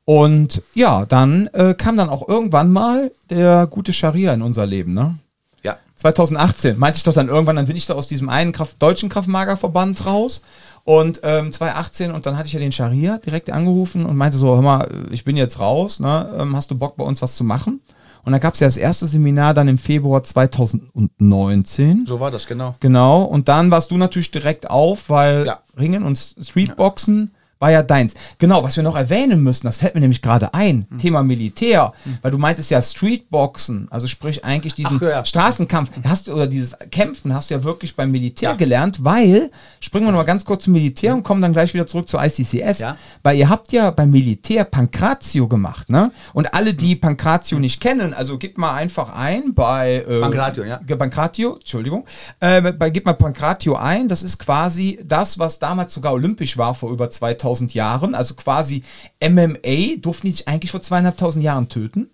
[0.06, 4.94] Und ja, dann äh, kam dann auch irgendwann mal der gute Scharia in unser Leben,
[4.94, 5.16] ne?
[5.64, 5.78] Ja.
[5.96, 9.10] 2018 meinte ich doch dann irgendwann, dann bin ich da aus diesem einen Kraft, deutschen
[9.10, 10.42] Kraftmagerverband raus.
[10.84, 14.56] Und ähm, 2018 und dann hatte ich ja den Scharia direkt angerufen und meinte so,
[14.56, 16.36] hör mal, ich bin jetzt raus, ne?
[16.40, 17.82] ähm, hast du Bock bei uns was zu machen?
[18.24, 22.06] Und dann gab es ja das erste Seminar dann im Februar 2019.
[22.06, 22.76] So war das, genau.
[22.80, 25.60] Genau, und dann warst du natürlich direkt auf, weil Ja.
[25.78, 27.32] Ringen und Streetboxen
[27.62, 28.16] war ja deins.
[28.40, 30.98] Genau, was wir noch erwähnen müssen, das fällt mir nämlich gerade ein, Hm.
[30.98, 31.94] Thema Militär,
[32.24, 35.24] weil du meintest ja Streetboxen, also sprich eigentlich diesen Ach, ja.
[35.26, 38.56] Straßenkampf, hast du, oder dieses Kämpfen hast du ja wirklich beim Militär Ja.
[38.56, 41.86] gelernt, weil, springen wir noch mal ganz kurz zum Militär und kommen dann gleich wieder
[41.86, 42.98] zurück zur ICCS, Ja.
[43.22, 46.12] weil ihr habt ja beim Militär Pankratio gemacht, ne?
[46.34, 50.80] Und alle, die Pankratio nicht kennen, also gib mal einfach ein bei äh, Pankratio, ja.
[50.98, 52.06] Pankratio, Entschuldigung.
[52.40, 54.08] Äh, bei, gib mal Pankratio ein.
[54.08, 58.16] Das ist quasi das, was damals sogar olympisch war vor über 2000 Jahren.
[58.16, 58.84] Also quasi
[59.22, 62.10] MMA durften die sich eigentlich vor zweieinhalbtausend Jahren töten.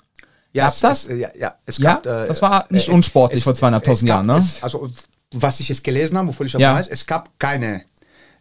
[0.54, 1.06] Gab's es- das?
[1.08, 4.08] Es, ja, ja, es Ja, gab, äh, das war nicht äh, unsportlich es- vor zweieinhalbtausend
[4.08, 4.38] gab- Jahren, ne?
[4.38, 4.90] Es, also,
[5.34, 6.74] was ich jetzt gelesen habe, wovon ich auch Ja.
[6.76, 7.84] weiß, es gab keine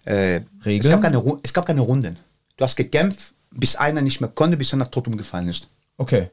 [0.04, 0.80] äh, Regeln?
[0.82, 2.16] Es gab keine, es gab keine Runden.
[2.56, 5.68] Du hast gekämpft, bis einer nicht mehr konnte, bis er tot umgefallen ist.
[5.98, 6.30] Okay.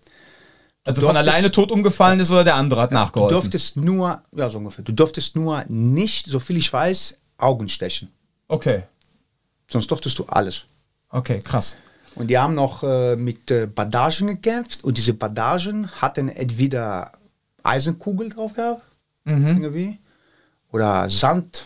[0.86, 3.34] Also von durftest- alleine tot umgefallen ist oder der andere hat Du nachgeholfen.
[3.40, 8.10] durftest nur, ja, so ungefähr, du durftest nur nicht, so viel ich weiß, Augen stechen.
[8.48, 8.84] Okay.
[9.74, 10.66] Sonst durftest du alles.
[11.10, 11.78] Okay, krass.
[12.14, 17.12] Und die haben noch äh, mit äh, Bandagen gekämpft und diese Bandagen hatten entweder
[17.64, 18.84] Eisenkugel drauf gehabt,
[19.26, 19.98] irgendwie,
[20.72, 21.66] oder Sand,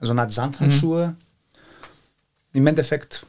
[0.00, 1.14] so eine Art Sandhandschuhe.
[2.52, 3.24] Im Endeffekt,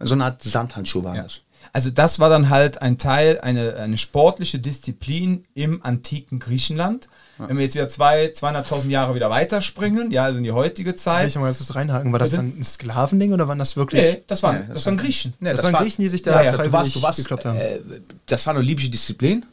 [0.00, 1.22] so eine Art Sandhandschuhe waren Ja.
[1.22, 1.42] das.
[1.72, 7.08] Also das war dann halt ein Teil, eine, eine sportliche Disziplin im antiken Griechenland.
[7.38, 10.98] Wenn wir jetzt wieder zwei, 200.000 Jahre wieder weiterspringen, ja, also in die heutige Kann
[10.98, 11.28] Zeit.
[11.28, 12.10] ich mal das reinhaken?
[12.12, 12.42] War das Bitte?
[12.42, 14.02] dann ein Sklavending oder waren das wirklich.
[14.02, 15.34] Nee, das waren, Nee, das das waren Griechen.
[15.40, 17.44] Nee, das, waren Griechen, die sich da Ja, ja, du freiwillig warst, du warst, gekloppt
[17.44, 17.56] haben.
[17.58, 17.78] äh,
[18.26, 19.44] das war eine olympische Disziplin.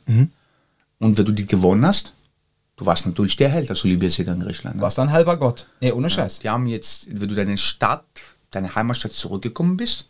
[1.00, 2.14] Und wenn du die gewonnen hast,
[2.78, 4.76] du warst natürlich der Held als Olympiasieger in Griechenland.
[4.76, 4.84] Du Ne?
[4.84, 5.68] warst dann halber Gott.
[5.82, 6.40] Nee, ohne Scheiß.
[6.40, 8.04] Die haben jetzt, wenn du deine Stadt,
[8.52, 10.06] deine Heimatstadt zurückgekommen bist,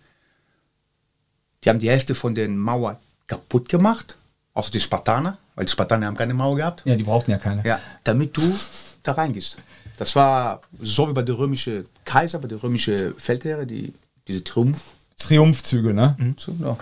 [1.63, 4.17] die haben die Hälfte von den Mauer kaputt gemacht,
[4.55, 6.81] außer die Spartaner, weil die Spartaner haben keine Mauer gehabt.
[6.85, 7.63] Ja, die brauchten ja keine.
[7.63, 8.57] Ja, damit du
[9.03, 9.57] da reingehst.
[9.97, 13.93] Das war so wie bei der römischen Kaiser, bei der römischen Feldherren, die
[14.27, 14.81] diese Triumph,
[15.17, 16.35] Triumphzüge, ne?
[16.37, 16.75] so, ja,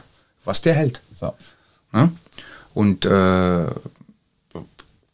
[0.45, 1.01] was der Held.
[1.13, 1.33] So.
[1.91, 2.11] Ne?
[2.73, 3.67] Und äh,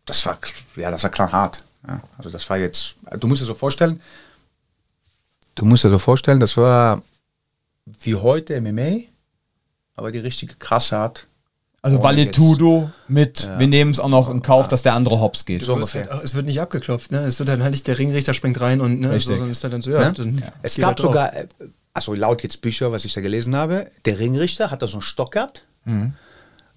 [0.06, 0.40] das war
[0.76, 1.64] ja, das war klar hart.
[1.88, 2.02] Ja?
[2.18, 4.02] Also das war jetzt, du musst dir so vorstellen,
[5.56, 7.02] du musst dir so vorstellen, das war
[8.02, 9.08] wie heute MMA,
[9.96, 11.28] aber die richtige krasse Art.
[11.82, 15.46] Also Oh, Valetudo mit, wir nehmen es auch noch in Kauf, dass der andere hops
[15.46, 15.64] geht.
[15.64, 17.20] So es, wird, es wird nicht abgeklopft, ne?
[17.20, 19.64] Es wird dann halt nicht, der Ringrichter springt rein und ne, so, sondern es ist
[19.64, 20.14] dann so, ja, Ne?
[20.14, 21.08] dann Es gab drauf.
[21.08, 21.32] sogar,
[21.94, 25.02] also laut jetzt Bücher, was ich da gelesen habe, der Ringrichter hat da so einen
[25.04, 25.64] Stock gehabt.
[25.86, 26.14] Mhm.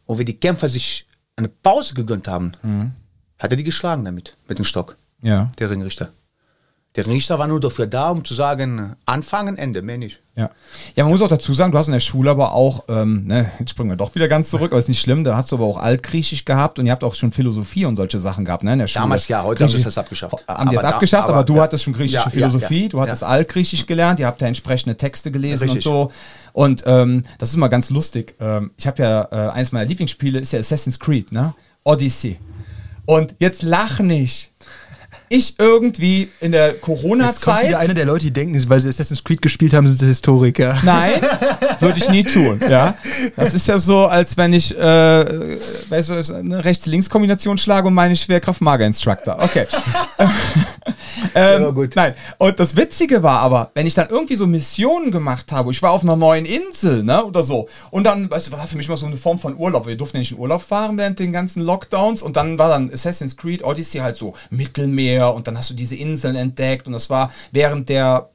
[0.06, 2.92] Und wenn die Kämpfer sich eine Pause gegönnt haben, Mhm.
[3.40, 5.50] hat er die geschlagen damit, mit dem Stock, Ja.
[5.58, 6.10] der Ringrichter.
[6.94, 10.18] Der Ringrichter war nur dafür da, um zu sagen, anfangen, Ende, mehr nicht.
[10.36, 10.50] Ja.
[10.94, 13.50] ja, man muss auch dazu sagen, du hast in der Schule aber auch, ähm, ne,
[13.58, 15.64] jetzt springen wir doch wieder ganz zurück, aber ist nicht schlimm, da hast du aber
[15.64, 18.78] auch Altgriechisch gehabt und ihr habt auch schon Philosophie und solche Sachen gehabt, ne, in
[18.80, 19.04] der Schule.
[19.04, 20.34] Damals ja, heute haben sie Griechisch- das abgeschafft.
[20.46, 21.62] Haben die Aber das da- abgeschafft, aber, aber- du ja.
[21.62, 22.88] hattest schon griechische Ja, Philosophie, ja.
[22.90, 23.24] du hattest.
[23.24, 26.12] Altgriechisch gelernt, ihr habt da entsprechende Texte gelesen und so.
[26.52, 28.34] Und ähm, das ist immer ganz lustig.
[28.38, 31.54] Ähm, ich habe ja, äh, eines meiner Lieblingsspiele ist ja Assassin's Creed, ne?
[31.84, 32.38] Odyssey.
[33.06, 34.50] Und jetzt lach nicht.
[35.34, 37.68] Ich irgendwie in der Corona-Zeit.
[37.68, 40.76] wieder einer der Leute, die denken, weil sie Assassin's Creed gespielt haben, sind sie Historiker.
[40.82, 41.22] Nein,
[41.80, 42.60] würde ich nie tun.
[42.68, 42.98] Ja,
[43.34, 45.24] das ist ja so, als wenn ich äh,
[45.88, 49.38] weißt du, eine Rechts-Links-Kombination schlage und meine ich wäre Kraft-Mager-Instructor.
[49.40, 49.64] Okay.
[51.34, 51.96] ähm, Ja, gut.
[51.96, 52.14] Nein.
[52.36, 55.92] Und das Witzige war aber, wenn ich dann irgendwie so Missionen gemacht habe, ich war
[55.92, 58.98] auf einer neuen Insel, ne, oder so, und dann, weißt du, war für mich mal
[58.98, 59.86] so eine Form von Urlaub.
[59.86, 62.92] Wir durften ja nicht in Urlaub fahren während den ganzen Lockdowns und dann war dann
[62.92, 67.10] Assassin's Creed Odyssey halt so Mittelmeer und dann hast du diese Inseln entdeckt und das
[67.10, 68.30] war während der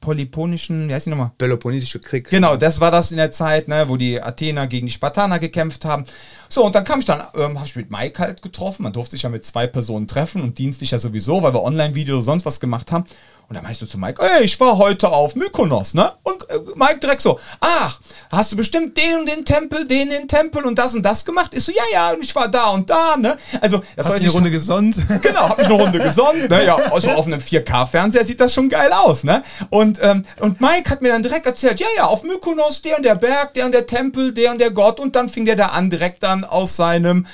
[0.00, 1.32] Polyponischen, wie heißt die nochmal?
[1.36, 2.30] Peloponnesische Krieg.
[2.30, 5.84] Genau, das war das in der Zeit, ne, wo die Athener gegen die Spartaner gekämpft
[5.84, 6.04] haben.
[6.48, 8.82] So, und dann kam ich dann, ähm, habe ich mit Mike halt getroffen.
[8.84, 12.24] Man durfte sich ja mit zwei Personen treffen und dienstlich ja sowieso, weil wir Online-Videos
[12.24, 13.04] sonst was gemacht haben.
[13.48, 16.10] Und dann meinst du zu Mike, ey, ich war heute auf Mykonos, ne?
[16.24, 20.26] Und äh, Mike direkt so, ach, hast du bestimmt den und den Tempel, den den
[20.26, 21.52] Tempel und das und das gemacht?
[21.54, 23.36] Ich so, ja, ja, und ich war da und da, ne?
[23.60, 24.96] Also, das Hast du die nicht- Runde gesonnt?
[25.22, 26.50] Genau, hab ich eine Runde gesonnt.
[26.50, 26.64] Ne?
[26.66, 29.22] Ja, also auf einem 4K-Fernseher sieht das schon geil aus.
[29.22, 29.44] Ne?
[29.70, 33.04] Und, ähm, und Mike hat mir dann direkt erzählt, ja, ja, auf Mykonos, der und
[33.04, 34.98] der Berg, der und der Tempel, der und der Gott.
[34.98, 37.26] Und dann fing der da an, direkt dann aus seinem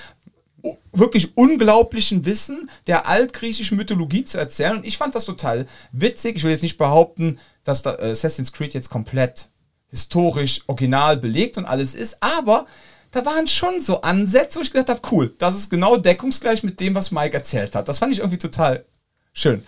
[0.92, 4.76] wirklich unglaublichen Wissen der altgriechischen Mythologie zu erzählen.
[4.76, 6.36] Und ich fand das total witzig.
[6.36, 9.48] Ich will jetzt nicht behaupten, dass da, äh, Assassin's Creed jetzt komplett
[9.88, 12.66] historisch original belegt und alles ist, aber
[13.10, 16.80] da waren schon so Ansätze, wo ich gedacht habe, cool, das ist genau deckungsgleich mit
[16.80, 17.88] dem, was Mike erzählt hat.
[17.88, 18.86] Das fand ich irgendwie total
[19.34, 19.64] schön.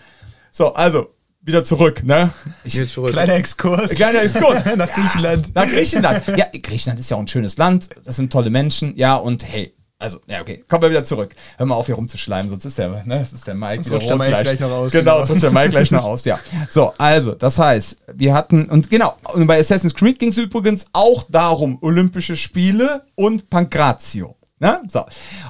[0.51, 1.13] So, also,
[1.45, 2.31] wieder zurück, ne?
[2.63, 3.11] Ich, zurück.
[3.11, 3.91] Kleiner Exkurs.
[3.91, 4.65] Kleiner Exkurs.
[4.75, 5.53] Nach Griechenland.
[5.55, 6.23] nach Griechenland.
[6.35, 7.89] Ja, Griechenland ist ja auch ein schönes Land.
[8.03, 8.95] Das sind tolle Menschen.
[8.97, 11.35] Ja, und hey, also, ja, okay, kommen wir wieder zurück.
[11.57, 13.83] Hör mal auf, hier rumzuschleimen, sonst ist der, ne, das ist der Mike.
[13.83, 15.25] Sonst wieder rutscht der Mike gleich noch aus, Genau, genau.
[15.25, 16.37] sonst der Mike gleich noch aus, ja.
[16.69, 20.87] So, also, das heißt, wir hatten, und genau, und bei Assassin's Creed ging es übrigens
[20.91, 24.35] auch darum, Olympische Spiele und Pankratio.
[24.59, 24.81] Ne?
[24.87, 25.05] So.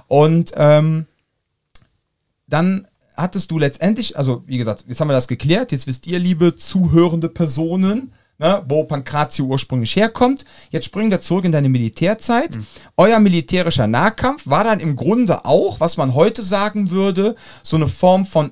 [0.08, 1.08] Und, ähm,
[2.47, 6.19] dann hattest du letztendlich, also wie gesagt, jetzt haben wir das geklärt, jetzt wisst ihr,
[6.19, 10.45] liebe zuhörende Personen, ne, wo Pankratio ursprünglich herkommt.
[10.69, 12.58] Jetzt springen wir zurück in deine Militärzeit.
[12.97, 17.88] Euer militärischer Nahkampf war dann im Grunde auch, was man heute sagen würde, so eine
[17.88, 18.49] Form von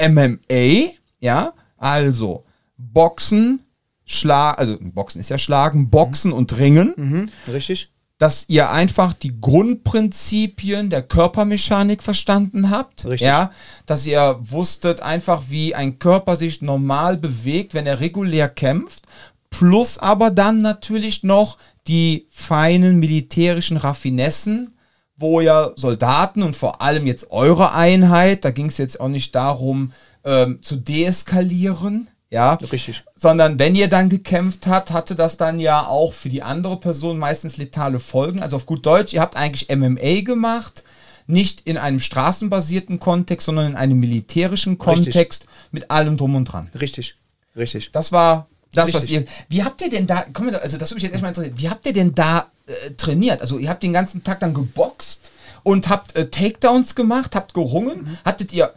[0.00, 2.44] MMA, ja, also
[2.76, 3.60] Boxen,
[4.04, 7.90] Schlag, also Boxen ist ja Schlagen, Boxen und Ringen Mhm, richtig?
[8.18, 13.04] Dass ihr einfach die Grundprinzipien der Körpermechanik verstanden habt.
[13.04, 13.26] Richtig.
[13.26, 13.50] Ja,
[13.84, 19.02] dass ihr wusstet einfach, wie ein Körper sich normal bewegt, wenn er regulär kämpft.
[19.50, 24.74] Plus aber dann natürlich noch die feinen militärischen Raffinessen,
[25.16, 29.34] wo ja Soldaten und vor allem jetzt eure Einheit, da ging es jetzt auch nicht
[29.34, 29.92] darum,
[30.24, 32.08] ähm, zu deeskalieren.
[32.28, 33.04] Ja, Richtig.
[33.14, 37.18] sondern wenn ihr dann gekämpft habt, hatte das dann ja auch für die andere Person
[37.18, 38.42] meistens letale Folgen.
[38.42, 40.82] Also auf gut Deutsch, ihr habt eigentlich MMA gemacht,
[41.28, 46.68] nicht in einem straßenbasierten Kontext, sondern in einem militärischen Kontext mit allem drum und dran.
[46.80, 47.14] Richtig.
[47.56, 47.92] Richtig.
[47.92, 49.18] Das war das, was Richtig.
[49.18, 49.24] ihr.
[49.48, 51.86] Wie habt ihr denn da, komm, also das würde mich jetzt erstmal interessieren, wie habt
[51.86, 53.40] ihr denn da äh, trainiert?
[53.40, 55.30] Also ihr habt den ganzen Tag dann geboxt
[55.62, 58.18] und habt äh, Takedowns gemacht, habt gerungen.
[58.24, 58.72] Hattet ihr,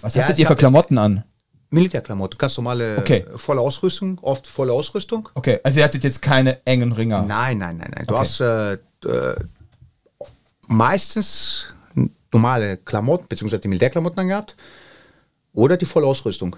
[0.00, 1.24] was Ja, hattet ihr für Klamotten an?
[1.74, 3.24] Militärklamotte, ganz normale Okay.
[3.32, 5.28] äh, volle Ausrüstung, oft volle Ausrüstung.
[5.34, 7.22] Okay, also ihr hattet jetzt keine engen Ringer.
[7.22, 8.04] Nein, nein, nein, nein.
[8.06, 8.20] Du Okay.
[8.24, 9.34] hast äh, äh,
[10.66, 11.68] meistens
[12.32, 14.56] normale Klamotten, beziehungsweise die Militärklamotten angehabt.
[15.52, 16.56] Oder die volle Ausrüstung.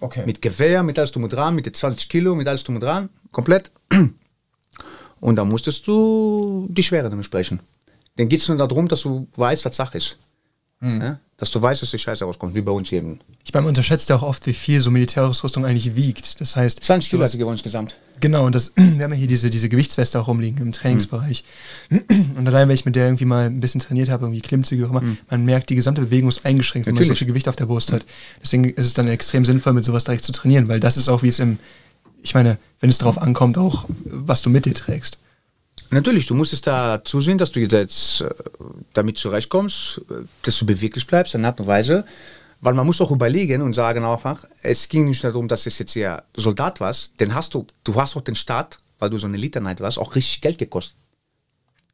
[0.00, 0.22] Okay.
[0.26, 2.82] Mit Gewehr, mit alles drum und dran, mit den 20 Kilo, mit alles drum und
[2.82, 3.70] dran, komplett.
[5.18, 7.58] Und da musstest du die Schwere damit sprechen.
[8.16, 10.18] Dann geht es nur darum, dass du weißt, was Sache ist.
[10.82, 11.18] Ja?
[11.38, 13.20] Dass du weißt, dass die Scheiße rauskommt, wie bei uns eben.
[13.44, 16.40] Ich meine, man unterschätzt ja auch oft, wie viel so Militärausrüstung eigentlich wiegt.
[16.40, 17.96] Das heißt, 20 Kilo hat sie gewonnen insgesamt.
[18.20, 21.44] Genau, und das, wir haben ja hier diese, diese Gewichtsweste auch rumliegen im Trainingsbereich.
[21.90, 24.90] Und allein, wenn ich mit der irgendwie mal ein bisschen trainiert habe, irgendwie Klimmzüge, auch
[24.90, 27.18] immer, man merkt, die gesamte Bewegung ist eingeschränkt, wenn man so Natürlich.
[27.18, 28.06] viel Gewicht auf der Brust hat.
[28.42, 31.22] Deswegen ist es dann extrem sinnvoll, mit sowas direkt zu trainieren, weil das ist auch,
[31.22, 31.58] wie es im,
[32.22, 35.18] ich meine, wenn es darauf ankommt, auch, was du mit dir trägst.
[35.90, 38.30] Natürlich, du musstest da zusehen, dass du jetzt äh,
[38.92, 42.04] damit zurechtkommst, äh, dass du beweglich bleibst, in Art und Weise.
[42.60, 45.94] Weil man muss auch überlegen und sagen einfach, es ging nicht darum, dass es jetzt
[45.94, 49.36] ja Soldat warst, denn hast du, du hast auch den Staat, weil du so eine
[49.36, 50.96] Elite-Night warst, auch richtig Geld gekostet.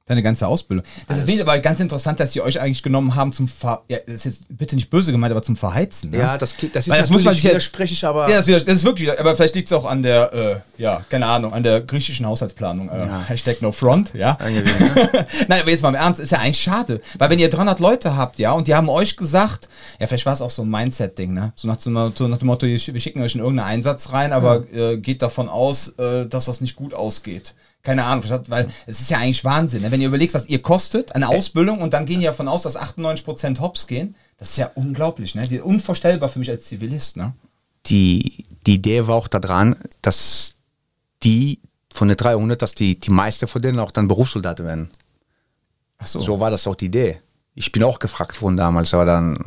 [0.04, 0.84] Deine ganze Ausbildung.
[1.06, 3.98] Das finde ich aber ganz interessant, dass sie euch eigentlich genommen haben zum Ver ja,
[4.04, 6.10] das ist jetzt bitte nicht böse gemeint, aber zum Verheizen.
[6.10, 6.18] Ne?
[6.18, 8.66] Ja, das, klingt- das ist Weil das muss man ja- widersprechig, aber Ja, das, ist,
[8.66, 11.62] das ist wirklich, aber vielleicht liegt es auch an der, äh, ja, keine Ahnung, an
[11.62, 12.88] der griechischen Haushaltsplanung.
[12.88, 13.22] Äh, Ja.
[13.28, 14.32] Hashtag no front, ja.
[14.40, 14.90] Angewiesen,
[15.48, 17.00] Nein, aber jetzt mal im Ernst, ist ja eigentlich schade.
[17.18, 19.68] Weil wenn ihr 300 Leute habt, ja, und die haben euch gesagt,
[20.00, 21.52] ja, vielleicht war es auch so ein Mindset-Ding, ne?
[21.54, 24.64] So nach, dem Motto- nach dem Motto, wir schicken euch in irgendeinen Einsatz rein, aber
[24.74, 27.54] äh, geht davon aus, äh, dass das nicht gut ausgeht.
[27.82, 29.82] Keine Ahnung, weil es ist ja eigentlich Wahnsinn.
[29.82, 29.90] Ne?
[29.90, 32.78] Wenn ihr überlegt, was ihr kostet, eine Ausbildung, und dann gehen ja davon aus, dass
[32.78, 35.48] 98% Hops gehen, das ist ja unglaublich, ne?
[35.48, 37.32] Die, unvorstellbar für mich als Zivilist, ne?
[37.86, 40.54] die, die Idee war auch daran, dass
[41.22, 41.60] die
[41.92, 44.90] von den 300, dass die, die meisten von denen auch dann Berufssoldaten werden.
[45.98, 46.20] Ach so.
[46.20, 47.20] So war das auch die Idee.
[47.54, 49.44] Ich bin auch gefragt worden damals, aber dann,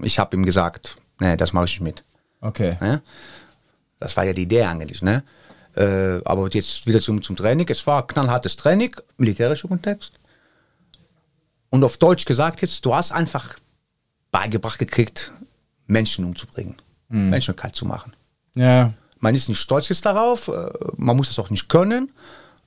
[0.00, 2.04] ich habe ihm gesagt, nee, das mache ich nicht mit.
[2.40, 2.76] Okay.
[2.80, 3.02] Ne?
[4.00, 5.02] Das war ja die Idee eigentlich.
[5.02, 5.22] Ne?
[5.76, 7.66] Äh, aber jetzt wieder zum, zum Training.
[7.68, 10.12] Es war knallhartes Training, militärischer Kontext.
[11.70, 13.56] Und auf Deutsch gesagt jetzt, du hast einfach
[14.30, 15.32] beigebracht gekriegt,
[15.86, 16.74] Menschen umzubringen,
[17.08, 18.12] Menschen kalt zu machen.
[18.54, 18.92] Ja.
[19.18, 22.10] Man ist nicht stolz jetzt darauf, äh, man muss es auch nicht können,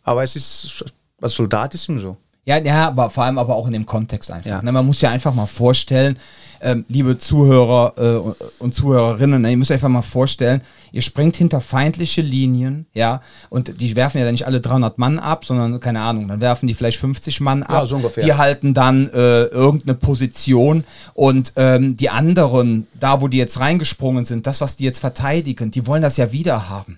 [0.04, 0.86] aber es ist,
[1.22, 2.18] als Soldat ist ihm so.
[2.50, 4.50] Ja, ja, aber vor allem aber auch in dem Kontext einfach.
[4.50, 4.62] Ja.
[4.64, 6.18] Ne, man muss ja einfach mal vorstellen,
[6.62, 11.38] ähm, liebe Zuhörer äh, und- Zuhörerinnen, ne, ihr müsst euch einfach mal vorstellen, ihr springt
[11.38, 15.80] hinter feindliche Linien, ja, und die werfen ja dann nicht alle 300 Mann ab, sondern,
[15.80, 17.88] keine Ahnung, dann werfen die vielleicht 50 Mann ab.
[17.88, 18.26] so ungefähr.
[18.26, 20.84] Die halten dann äh, irgendeine Position
[21.14, 25.70] und ähm, die anderen, da wo die jetzt reingesprungen sind, das, was die jetzt verteidigen,
[25.72, 26.98] die wollen das ja wieder haben.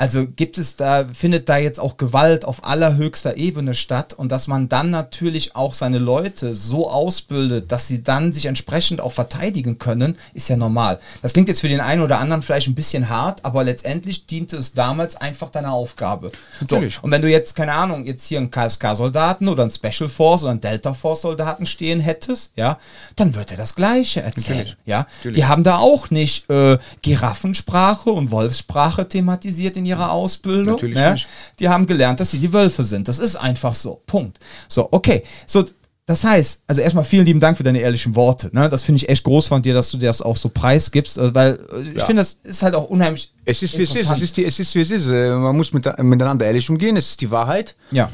[0.00, 4.46] Also gibt es da, findet da jetzt auch Gewalt auf allerhöchster Ebene statt und dass
[4.46, 9.76] man dann natürlich auch seine Leute so ausbildet, dass sie dann sich entsprechend auch verteidigen
[9.76, 11.00] können, ist ja normal.
[11.20, 14.56] Das klingt jetzt für den einen oder anderen vielleicht ein bisschen hart, aber letztendlich diente
[14.56, 16.32] es damals einfach deiner Aufgabe.
[16.62, 16.94] Natürlich.
[16.94, 20.44] So, und wenn du jetzt, keine Ahnung, jetzt hier einen KSK-Soldaten oder einen Special Force
[20.44, 22.78] oder einen Delta Force-Soldaten stehen hättest, ja,
[23.16, 24.60] dann wird er das Gleiche erzählen.
[24.60, 24.76] Natürlich.
[24.86, 25.36] Ja, Natürlich.
[25.36, 30.74] die haben da auch nicht äh, Giraffensprache und Wolfssprache thematisiert in ihrer Ausbildung.
[30.74, 31.12] Natürlich ne?
[31.12, 31.28] nicht.
[31.58, 33.08] Die haben gelernt, dass sie die Wölfe sind.
[33.08, 34.00] Das ist einfach so.
[34.06, 34.38] Punkt.
[34.68, 35.22] So, okay.
[35.46, 35.64] So,
[36.06, 38.50] das heißt, also erstmal vielen lieben Dank für deine ehrlichen Worte.
[38.52, 38.68] Ne?
[38.68, 41.34] Das finde ich echt groß von dir, dass du dir das auch so preisgibst, äh,
[41.34, 42.04] weil äh, ich Ja.
[42.06, 43.32] finde, das ist halt auch unheimlich.
[43.44, 44.10] Es ist, wie es ist.
[44.10, 45.08] Es ist, die, es ist, wie es ist.
[45.08, 46.96] Äh, Man muss mit, miteinander ehrlich umgehen.
[46.96, 47.76] Es ist die Wahrheit.
[47.92, 48.10] Ja.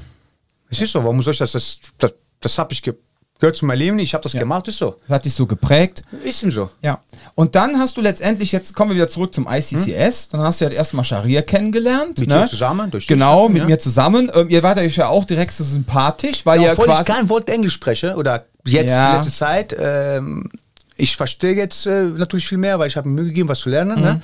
[0.69, 1.03] Es ist so.
[1.03, 1.53] Warum soll ich das?
[1.53, 2.95] Das, das, das habe ich ge
[3.38, 3.99] gehört zu meinem Leben.
[3.99, 4.66] Ich habe das gemacht.
[4.68, 4.96] Ist so.
[5.07, 6.03] Das hat dich so geprägt.
[6.25, 6.70] Ist ihm so.
[6.83, 7.01] Ja.
[7.35, 10.64] Und dann hast du letztendlich, jetzt kommen wir wieder zurück zum ICCS, dann hast du
[10.66, 12.18] ja erstmal Scharia kennengelernt.
[12.18, 12.40] Mit ne?
[12.42, 13.66] dir zusammen, durch Genau, mit ja.
[13.66, 14.31] mir zusammen.
[14.35, 17.12] Ähm, ihr wart euch ja auch direkt so sympathisch, weil Ja, ihr obwohl ich quasi.
[17.12, 19.16] kein Wort Englisch spreche oder jetzt Ja.
[19.16, 19.77] letzte Zeit.
[19.79, 20.51] Ähm,
[20.96, 23.68] ich verstehe jetzt äh, natürlich viel mehr, weil ich habe mir Mühe gegeben, was zu
[23.68, 24.01] lernen.
[24.01, 24.20] Ne?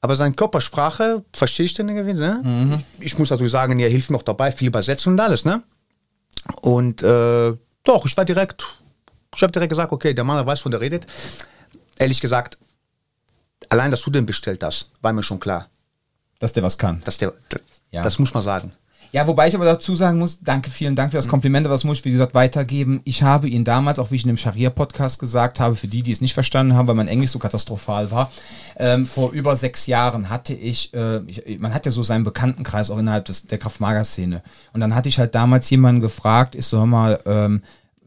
[0.00, 2.14] Aber seine Körpersprache verstehe ich dann irgendwie.
[2.14, 2.80] Ne?
[3.00, 5.44] Ich muss natürlich sagen, er hilft mir auch dabei, viel übersetzen und alles.
[5.44, 5.64] Ne?
[6.62, 7.54] Und äh,
[7.88, 8.64] doch, ich war direkt,
[9.34, 11.06] ich habe direkt gesagt, okay, der Mann weiß, von der redet.
[11.98, 12.58] Ehrlich gesagt,
[13.68, 15.68] allein, dass du den bestellt hast, war mir schon klar.
[16.38, 17.02] dass der was kann.
[17.04, 17.32] Dass der,
[17.90, 18.02] Ja.
[18.02, 18.72] Das muss man sagen.
[19.10, 21.84] Ja, wobei ich aber dazu sagen muss, danke, vielen Dank für das Kompliment, aber das
[21.84, 23.00] muss ich, wie gesagt, weitergeben.
[23.04, 26.12] Ich habe ihn damals, auch wie ich in dem Scharia-Podcast gesagt habe, für die, die
[26.12, 28.30] es nicht verstanden haben, weil mein Englisch so katastrophal war,
[28.76, 32.90] ähm, vor über sechs Jahren hatte ich, äh, ich, man hat ja so seinen Bekanntenkreis
[32.90, 34.42] auch innerhalb des, der Kraft-Mager-Szene.
[34.74, 37.62] Und dann hatte ich halt damals jemanden gefragt, ich so, hör mal, ähm,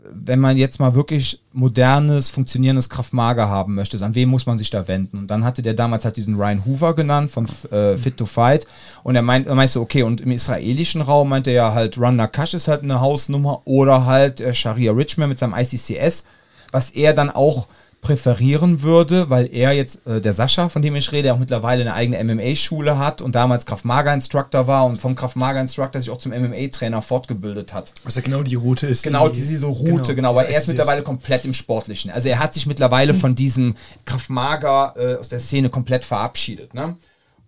[0.09, 4.69] wenn man jetzt mal wirklich modernes, funktionierendes Kraftmager haben möchte, an wen muss man sich
[4.69, 5.19] da wenden?
[5.19, 8.65] Und dann hatte der damals halt diesen Ryan Hoover genannt von äh, Fit to Fight
[9.03, 12.53] und er meint, er meinte, okay, und im israelischen Raum meinte er halt, Run Nakash
[12.53, 16.25] ist halt eine Hausnummer oder halt äh, Sharia Richmond mit seinem ICCS,
[16.71, 17.67] was er dann auch
[18.01, 21.93] präferieren würde, weil er jetzt, äh, der Sascha, von dem ich rede, auch mittlerweile eine
[21.93, 27.73] eigene MMA-Schule hat und damals Kraft-Maga-Instructor war und vom Kraft-Maga-Instructor sich auch zum MMA-Trainer fortgebildet
[27.73, 27.93] hat.
[28.03, 29.03] Was ja genau die Route ist.
[29.03, 32.09] Genau, die, diese Route, genau, weil er ist mittlerweile komplett im Sportlichen.
[32.09, 33.75] Also er hat sich mittlerweile von diesem
[34.05, 36.73] Kraft-Maga äh, aus der Szene komplett verabschiedet.
[36.73, 36.95] Ne?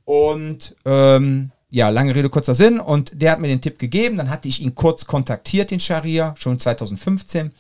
[0.06, 2.80] Und ähm, ja, lange Rede, kurzer Sinn.
[2.80, 4.18] Und der hat mir den Tipp gegeben.
[4.18, 7.52] Dann hatte ich ihn kurz kontaktiert, den Scharia, schon 2015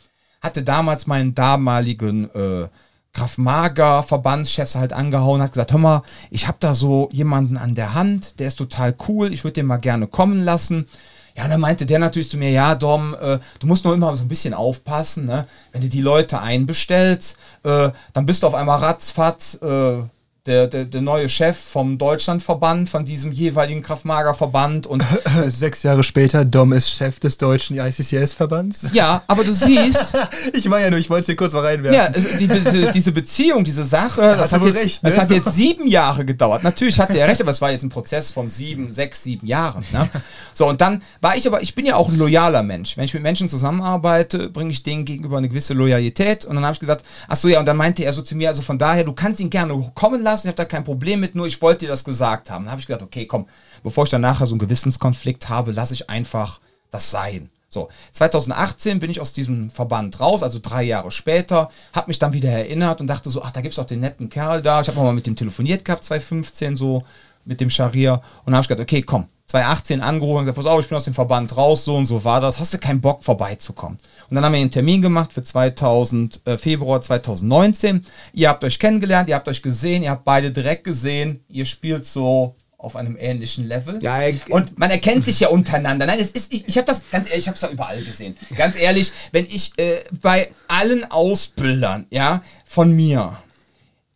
[0.43, 2.67] hatte damals meinen damaligen äh,
[3.13, 7.75] Graf Mager Verbandschefs halt angehauen, hat gesagt, hör mal, ich habe da so jemanden an
[7.75, 10.87] der Hand, der ist total cool, ich würde den mal gerne kommen lassen.
[11.35, 14.23] Ja, dann meinte der natürlich zu mir, ja, Dom, äh, du musst nur immer so
[14.23, 15.47] ein bisschen aufpassen, ne?
[15.71, 20.03] Wenn du die Leute einbestellst, äh, dann bist du auf einmal ratzfatz äh,
[20.45, 25.01] der, der, der neue Chef vom Deutschlandverband, von diesem jeweiligen Kraftmagerverband und
[25.47, 28.89] Sechs Jahre später, Dom ist Chef des deutschen ICCS-Verbands.
[28.91, 30.13] ja, aber du siehst,
[30.53, 31.97] Ich meine ja nur, ich wollte es hier kurz mal reinwerfen.
[31.97, 32.47] Ja, es- die,
[32.93, 35.09] diese, Beziehung, diese Sache, das, hat hat, jetzt, recht, ne?
[35.11, 36.61] das hat jetzt sieben Jahre gedauert.
[36.63, 39.85] Natürlich hatte er recht, aber es war jetzt ein Prozess von sieben, sechs, sieben Jahren.
[39.93, 40.09] Ne?
[40.53, 42.97] So, und dann war ich aber, ich bin ja auch ein loyaler Mensch.
[42.97, 46.43] Wenn ich mit Menschen zusammenarbeite, bringe ich denen gegenüber eine gewisse Loyalität.
[46.43, 48.49] Und dann habe ich gesagt, ach so, ja, und dann meinte er so zu mir,
[48.49, 51.35] also von daher, du kannst ihn gerne kommen lassen, ich habe da kein Problem mit,
[51.35, 52.65] nur ich wollte dir das gesagt haben.
[52.65, 53.47] Dann habe ich gesagt, okay, komm,
[53.83, 56.59] bevor ich dann nachher so einen Gewissenskonflikt habe, lasse ich einfach
[56.91, 57.49] das sein.
[57.69, 62.33] So, 2018 bin ich aus diesem Verband raus, also drei Jahre später, habe mich dann
[62.33, 64.81] wieder erinnert und dachte so, ach, da gibt's doch den netten Kerl da.
[64.81, 67.01] Ich habe mal mit dem telefoniert gehabt, 2015 so,
[67.45, 68.13] mit dem Scharia.
[68.13, 70.97] Und dann habe ich gesagt, okay, komm, 2018 angerufen und gesagt, pass auf, ich bin
[70.97, 72.59] aus dem Verband raus, so und so war das.
[72.59, 73.97] Hast du keinen Bock vorbeizukommen?
[74.29, 78.05] Und dann haben wir einen Termin gemacht für 2000, äh, Februar 2019.
[78.33, 82.05] Ihr habt euch kennengelernt, ihr habt euch gesehen, ihr habt beide direkt gesehen, ihr spielt
[82.05, 83.99] so auf einem ähnlichen Level.
[84.01, 84.19] Ja,
[84.49, 86.05] und man erkennt sich ja untereinander.
[86.05, 88.35] Nein, es ist, ich, ich habe das, ganz ehrlich, ich habe es da überall gesehen.
[88.57, 93.37] Ganz ehrlich, wenn ich äh, bei allen Ausbildern, ja, von mir,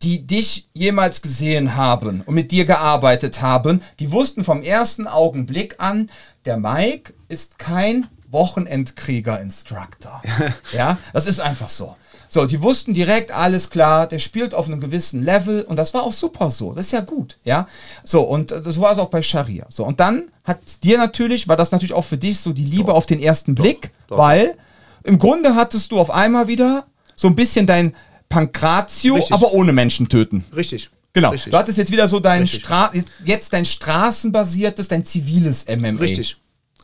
[0.02, 5.76] die dich jemals gesehen haben und mit dir gearbeitet haben, die wussten vom ersten Augenblick
[5.78, 6.10] an,
[6.44, 10.22] der Mike ist kein Wochenendkrieger-Instructor.
[10.72, 11.96] ja, das ist einfach so.
[12.30, 16.02] So, die wussten direkt, alles klar, der spielt auf einem gewissen Level und das war
[16.02, 16.74] auch super so.
[16.74, 17.66] Das ist ja gut, ja.
[18.04, 19.64] So, und äh, das war es auch bei Scharia.
[19.70, 22.92] So, und dann hat dir natürlich, war das natürlich auch für dich so die Liebe
[22.92, 24.18] auf den ersten Blick, doch.
[24.18, 24.56] weil
[25.04, 26.84] im Grunde hattest du auf einmal wieder
[27.16, 27.96] so ein bisschen dein
[28.28, 29.32] Pankratio, Richtig.
[29.32, 30.44] aber ohne Menschen töten.
[30.54, 30.90] Richtig.
[31.12, 31.30] Genau.
[31.30, 31.50] Richtig.
[31.50, 32.60] Du hattest jetzt wieder so dein Richtig.
[32.60, 32.92] Stra
[33.24, 36.00] jetzt dein straßenbasiertes, dein ziviles MMA.
[36.00, 36.36] Richtig.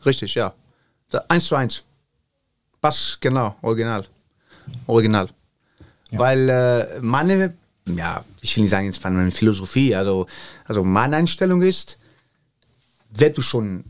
[0.05, 0.53] Richtig, ja.
[1.09, 1.83] Da, eins zu eins.
[2.81, 4.05] Passt genau, original.
[4.87, 5.29] Original.
[6.11, 7.53] Weil äh, meine,
[7.87, 10.27] ja, ich will nicht sagen jetzt von meiner Philosophie, also,
[10.65, 11.97] also meine Einstellung ist,
[13.09, 13.83] wenn du schon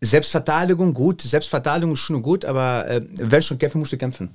[0.00, 4.30] Selbstverteidigung gut, Selbstverteidigung ist schon gut, aber äh, wenn schon kämpfen, musst du kämpfen.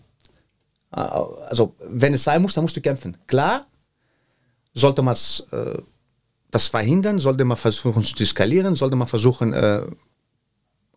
[0.96, 3.18] Äh, Also, wenn es sein muss, dann musst du kämpfen.
[3.28, 3.66] Klar,
[4.74, 5.16] sollte man
[5.52, 5.78] äh,
[6.52, 9.84] das verhindern, sollte man versuchen zu skalieren, sollte man versuchen, äh,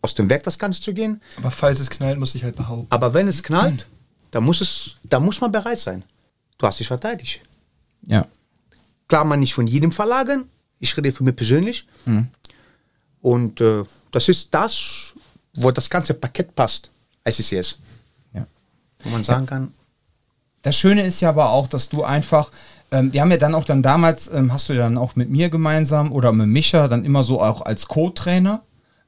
[0.02, 1.22] aus dem Weg das Ganze zu gehen.
[1.38, 2.86] Aber falls es knallt, muss ich halt behaupten.
[2.90, 3.86] Aber wenn es knallt,
[4.30, 6.02] dann muss, es, dann muss man bereit sein.
[6.58, 7.40] Du hast dich verteidigt.
[8.06, 8.26] Ja.
[9.08, 10.48] Klar, man nicht von jedem verlagern.
[10.78, 11.86] Ich rede für mich persönlich.
[13.20, 15.14] Und äh, das ist das,
[15.54, 16.90] wo das ganze Paket passt.
[17.26, 17.78] ICCS.
[18.34, 18.46] ja.
[19.02, 19.72] Wo man sagen kann,
[20.64, 22.50] Das Schöne ist ja aber auch, dass du einfach,
[22.90, 25.30] ähm, wir haben ja dann auch dann damals, ähm, hast du ja dann auch mit
[25.30, 28.62] mir gemeinsam oder mit Micha dann immer so auch als Co-Trainer,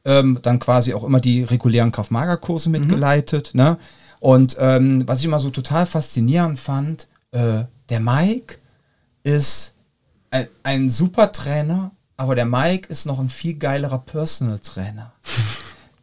[0.05, 3.51] ähm, dann quasi auch immer die regulären Kraft-Mager-Kurse mitgeleitet.
[3.55, 3.77] Ne?
[4.21, 8.59] Und ähm, was ich immer so total faszinierend fand, äh, der Mike
[9.25, 9.75] ist
[10.31, 15.13] ein, ein super Trainer, aber der Mike ist noch ein viel geilerer Personal Trainer.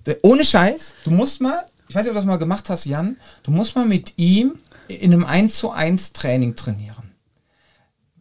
[0.05, 2.85] Der- Ohne Scheiß, du musst mal, ich weiß nicht, ob du das mal gemacht hast,
[2.85, 4.53] Jan, du musst mal mit ihm
[4.87, 7.15] in einem 1 zu 1 Training trainieren.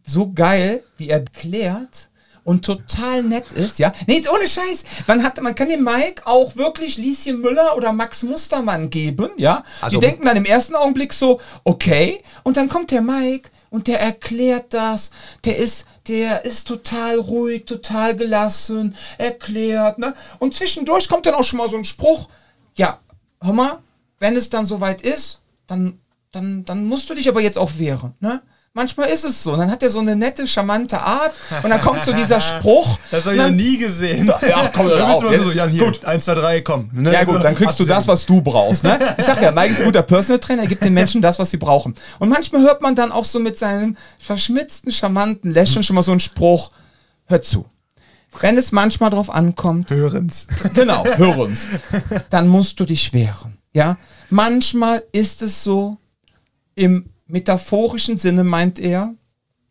[0.05, 2.09] So geil, wie er erklärt
[2.43, 3.93] und total nett ist, ja.
[4.05, 4.83] Nee, jetzt ohne Scheiß.
[5.07, 9.63] Man hat, man kann dem Mike auch wirklich Lieschen Müller oder Max Mustermann geben, ja.
[9.81, 12.21] Also- Die denken dann im ersten Augenblick so, okay.
[12.43, 15.11] Und dann kommt der Mike und der erklärt das.
[15.45, 20.13] Der ist, der ist total ruhig, total gelassen, erklärt, ne.
[20.39, 22.27] Und zwischendurch kommt dann auch schon mal so ein Spruch,
[22.75, 22.99] ja,
[23.41, 23.79] hör mal,
[24.19, 25.97] wenn es dann soweit ist, dann,
[26.33, 28.41] dann, dann musst du dich aber jetzt auch wehren, ne?
[28.75, 29.53] Manchmal ist es so.
[29.53, 31.31] Und dann hat er so eine nette, charmante Art.
[31.61, 32.97] Und dann kommt so dieser Spruch.
[33.11, 34.25] Das habe ich noch dann- nie gesehen.
[34.25, 35.23] Ja, komm, da hör bist auf.
[35.25, 36.89] du mal so, Jan, hier, gut, 1, 2, 3, komm.
[36.91, 37.13] Ne?
[37.13, 38.83] Ja gut, dann kriegst du das, was du brauchst.
[38.83, 38.97] Ne?
[39.19, 41.51] Ich sag ja, Mike ist ein guter Personal Trainer, er gibt den Menschen das, was
[41.51, 41.93] sie brauchen.
[42.17, 46.09] Und manchmal hört man dann auch so mit seinem verschmitzten, charmanten Lächeln schon mal so
[46.09, 46.71] einen Spruch,
[47.25, 47.67] hör zu.
[48.39, 50.47] Wenn es manchmal drauf ankommt, Hören's.
[50.73, 51.67] genau, hör uns,
[52.31, 53.59] dann musst du dich wehren.
[53.71, 53.97] Ja,
[54.31, 55.97] manchmal ist es so,
[56.75, 59.13] im metaphorischen Sinne meint er,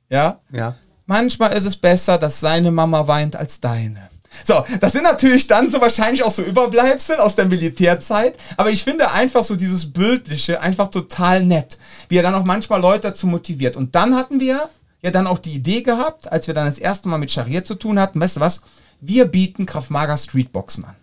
[0.08, 0.76] ja, Ja.
[1.06, 4.08] Manchmal ist es besser, dass seine Mama weint als deine.
[4.44, 8.82] So, das sind natürlich dann so wahrscheinlich auch so Überbleibsel aus der Militärzeit, aber ich
[8.82, 11.78] finde einfach so dieses Bildliche einfach total nett,
[12.08, 13.76] wie er dann auch manchmal Leute dazu motiviert.
[13.76, 14.68] Und dann hatten wir
[15.02, 17.74] ja dann auch die Idee gehabt, als wir dann das erste Mal mit Scharia zu
[17.74, 18.62] tun hatten, weißt du was,
[19.00, 20.96] wir bieten Kraftmager Streetboxen an.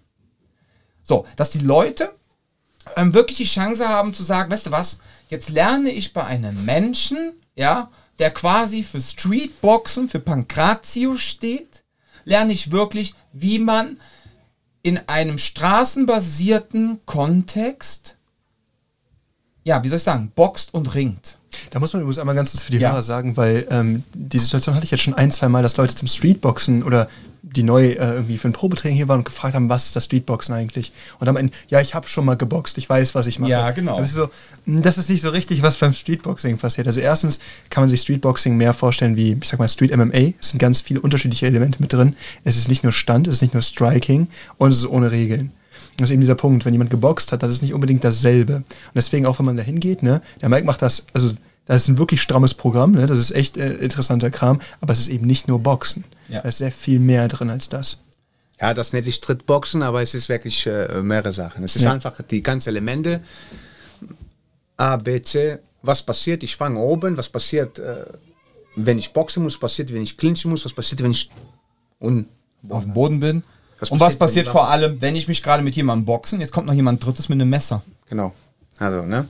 [1.03, 2.11] So, dass die Leute
[2.95, 6.65] ähm, wirklich die Chance haben zu sagen, weißt du was, jetzt lerne ich bei einem
[6.65, 11.83] Menschen, ja, der quasi für Streetboxen, für Pankratio steht,
[12.25, 13.97] lerne ich wirklich, wie man
[14.81, 18.17] in einem straßenbasierten Kontext,
[19.63, 21.37] ja, wie soll ich sagen, boxt und ringt.
[21.71, 22.91] Da muss man übrigens einmal ganz kurz für die Ja.
[22.91, 25.95] Hörer sagen, weil ähm, die Situation hatte ich jetzt schon ein, zwei Mal, dass Leute
[25.95, 27.09] zum Streetboxen oder
[27.41, 30.05] die neu äh, irgendwie für ein Probetraining hier waren und gefragt haben, was ist das
[30.05, 30.91] Streetboxen eigentlich?
[31.19, 33.51] Und dann meinen, ja, ich habe schon mal geboxt, ich weiß, was ich mache.
[33.51, 33.97] Ja, genau.
[33.97, 34.29] Aber so,
[34.65, 36.87] mh, das ist nicht so richtig, was beim Streetboxing passiert.
[36.87, 40.33] Also erstens kann man sich Streetboxing mehr vorstellen wie, ich sag mal, Street MMA.
[40.39, 42.15] Es sind ganz viele unterschiedliche Elemente mit drin.
[42.43, 44.27] Es ist nicht nur Stand, es ist nicht nur Striking
[44.57, 45.51] und es ist ohne Regeln.
[45.97, 48.55] Das ist eben dieser Punkt, wenn jemand geboxt hat, das ist nicht unbedingt dasselbe.
[48.55, 48.65] Und
[48.95, 51.31] deswegen auch, wenn man da hingeht, ne, der Mike macht das, also
[51.65, 54.99] das ist ein wirklich strammes Programm, ne, das ist echt äh, interessanter Kram, aber es
[54.99, 56.03] ist eben nicht nur Boxen.
[56.29, 56.41] Ja.
[56.41, 57.99] Da ist sehr viel mehr drin als das.
[58.61, 61.63] Ja, das nenne ich Trittboxen, aber es ist wirklich äh, mehrere Sachen.
[61.63, 61.93] Es ist Ja.
[61.93, 63.21] einfach die ganzen Elemente.
[64.77, 65.59] A, B, C.
[65.81, 66.43] Was passiert?
[66.43, 67.17] Ich fange oben.
[67.17, 68.05] Was passiert, äh,
[68.75, 69.53] wenn ich boxen muss?
[69.55, 70.65] Was passiert, wenn ich clinchen muss?
[70.65, 71.29] Was passiert, wenn ich
[72.01, 72.25] un
[72.69, 73.43] Auf dem Boden bin.
[73.79, 76.67] Was und was passiert, vor allem, wenn ich mich gerade mit jemandem boxen, jetzt kommt
[76.67, 77.81] noch jemand Drittes mit einem Messer.
[78.09, 78.33] Genau.
[78.77, 79.25] Also, ne?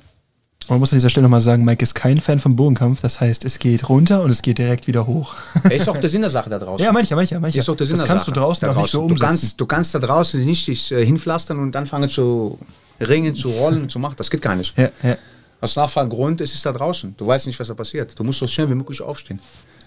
[0.70, 3.20] Und man muss an dieser Stelle nochmal sagen, Mike ist kein Fan vom Bodenkampf, das
[3.20, 5.36] heißt, es geht runter und es geht direkt wieder hoch.
[5.70, 6.86] Ist auch der Sinn der Sache da draußen.
[6.86, 7.58] ja, mancher, mancher, mancher.
[7.60, 9.12] Ist auch der Sinn das der kannst du Sache draußen da auch nicht so draußen.
[9.14, 9.18] umsetzen.
[9.20, 12.60] Du kannst, du kannst da draußen nicht dich äh, hinpflastern und anfangen zu
[13.02, 14.14] ringen, zu rollen, zu machen.
[14.18, 14.78] Das geht gar nicht.
[14.78, 15.18] ja, ja.
[15.62, 17.16] Aus einfachen Grund, es ist da draußen.
[17.18, 18.18] Du weißt nicht, was da passiert.
[18.18, 19.40] Du musst so schnell wie möglich aufstehen.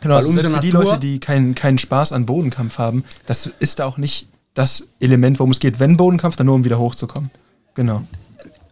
[0.02, 3.04] Genau, Weil also selbst für die Natur- Leute, die keinen keinen Spaß an Bodenkampf haben,
[3.24, 5.78] das ist da auch nicht das Element, worum es geht.
[5.80, 7.30] Wenn Bodenkampf, dann nur um wieder hochzukommen.
[7.74, 8.02] Genau.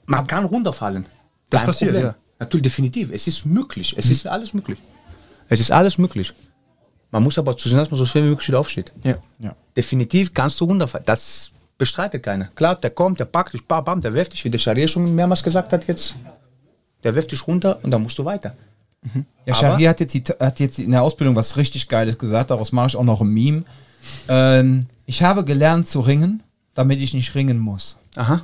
[0.06, 1.06] Man kann runterfallen.
[1.50, 2.06] Das Kein passiert, Problem.
[2.10, 2.14] ja.
[2.38, 3.10] Natürlich, definitiv.
[3.12, 3.94] Es ist möglich.
[3.96, 4.78] Es ist alles möglich.
[5.48, 6.32] Es ist alles möglich.
[7.10, 8.92] Man muss aber zusehen, dass man so schnell wie möglich wieder aufsteht.
[9.02, 9.16] Ja.
[9.40, 9.54] Ja.
[9.76, 11.04] Definitiv kannst du runterfallen.
[11.06, 12.46] Das bestreitet keiner.
[12.54, 15.12] Klar, der kommt, der packt dich, bam, bam, der wirft dich, wie der Scharia schon
[15.14, 16.14] mehrmals gesagt hat jetzt.
[17.02, 18.54] Der wirft dich runter und dann musst du weiter.
[19.14, 22.50] Ja, Aber- Shahir hat jetzt, die, hat jetzt in der Ausbildung was richtig Geiles gesagt,
[22.50, 23.64] daraus mache ich auch noch ein Meme.
[24.28, 26.42] Ähm, ich habe gelernt zu ringen,
[26.74, 27.96] damit ich nicht ringen muss.
[28.16, 28.42] Aha.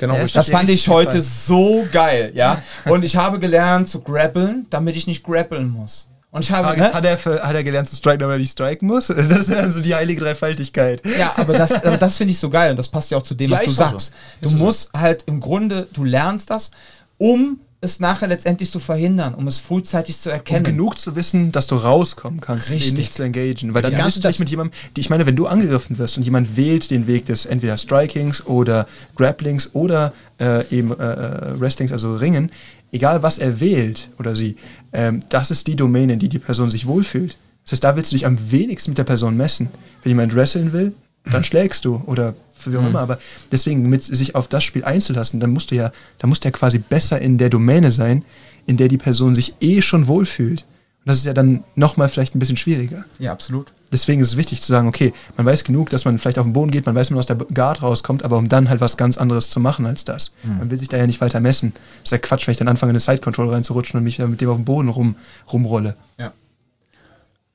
[0.00, 0.14] Genau.
[0.14, 0.26] Ja.
[0.26, 1.22] Das fand ich heute gefallen.
[1.22, 2.62] so geil, ja.
[2.84, 6.08] Und ich habe gelernt zu grappeln, damit ich nicht grappeln muss.
[6.30, 6.92] Und ich habe, ne?
[6.92, 9.08] hat er, für, hat er gelernt zu striken, damit er nicht striken muss?
[9.16, 11.02] Das ist also die heilige Dreifaltigkeit.
[11.18, 13.34] Ja, aber das, aber das finde ich so geil und das passt ja auch zu
[13.34, 13.90] dem, Ja, was du ist auch so.
[13.92, 14.12] sagst.
[14.42, 16.70] Du musst halt im Grunde, du lernst das,
[17.16, 20.64] um es nachher letztendlich zu verhindern, um es frühzeitig zu Um erkennen.
[20.64, 22.94] genug zu wissen, dass du rauskommen kannst, Richtig.
[22.94, 23.72] nicht zu engagieren.
[23.72, 23.98] Weil dann Ja.
[24.00, 26.90] kannst du dich mit jemandem, die, ich meine, wenn du angegriffen wirst und jemand wählt
[26.90, 32.50] den Weg des entweder Strikings oder Grapplings oder äh, eben äh, äh, Wrestlings, also Ringen,
[32.90, 34.56] egal was er wählt oder sie,
[34.92, 37.36] ähm, das ist die Domäne, in die die Person sich wohlfühlt.
[37.64, 39.68] Das heißt, da willst du dich am wenigsten mit der Person messen.
[40.02, 40.94] Wenn jemand wresteln will,
[41.30, 42.34] dann schlägst du oder
[42.72, 43.00] wie auch immer.
[43.00, 43.18] Aber
[43.52, 46.52] deswegen mit sich auf das Spiel einzulassen, dann musst du ja, dann musst du ja
[46.52, 48.24] quasi besser in der Domäne sein,
[48.66, 50.62] in der die Person sich eh schon wohlfühlt.
[51.04, 53.04] Und das ist ja dann nochmal vielleicht ein bisschen schwieriger.
[53.18, 53.72] Ja, absolut.
[53.90, 56.52] Deswegen ist es wichtig zu sagen, okay, man weiß genug, dass man vielleicht auf den
[56.52, 59.16] Boden geht, man weiß, man aus der Guard rauskommt, aber um dann halt was ganz
[59.16, 60.32] anderes zu machen als das.
[60.42, 61.72] Man will sich da ja nicht weiter messen.
[61.74, 64.30] Das ist ja Quatsch, wenn ich dann anfange, in eine Side-Control reinzurutschen und mich dann
[64.30, 65.16] mit dem auf dem Boden rum,
[65.50, 65.96] rumrolle.
[66.18, 66.32] Ja.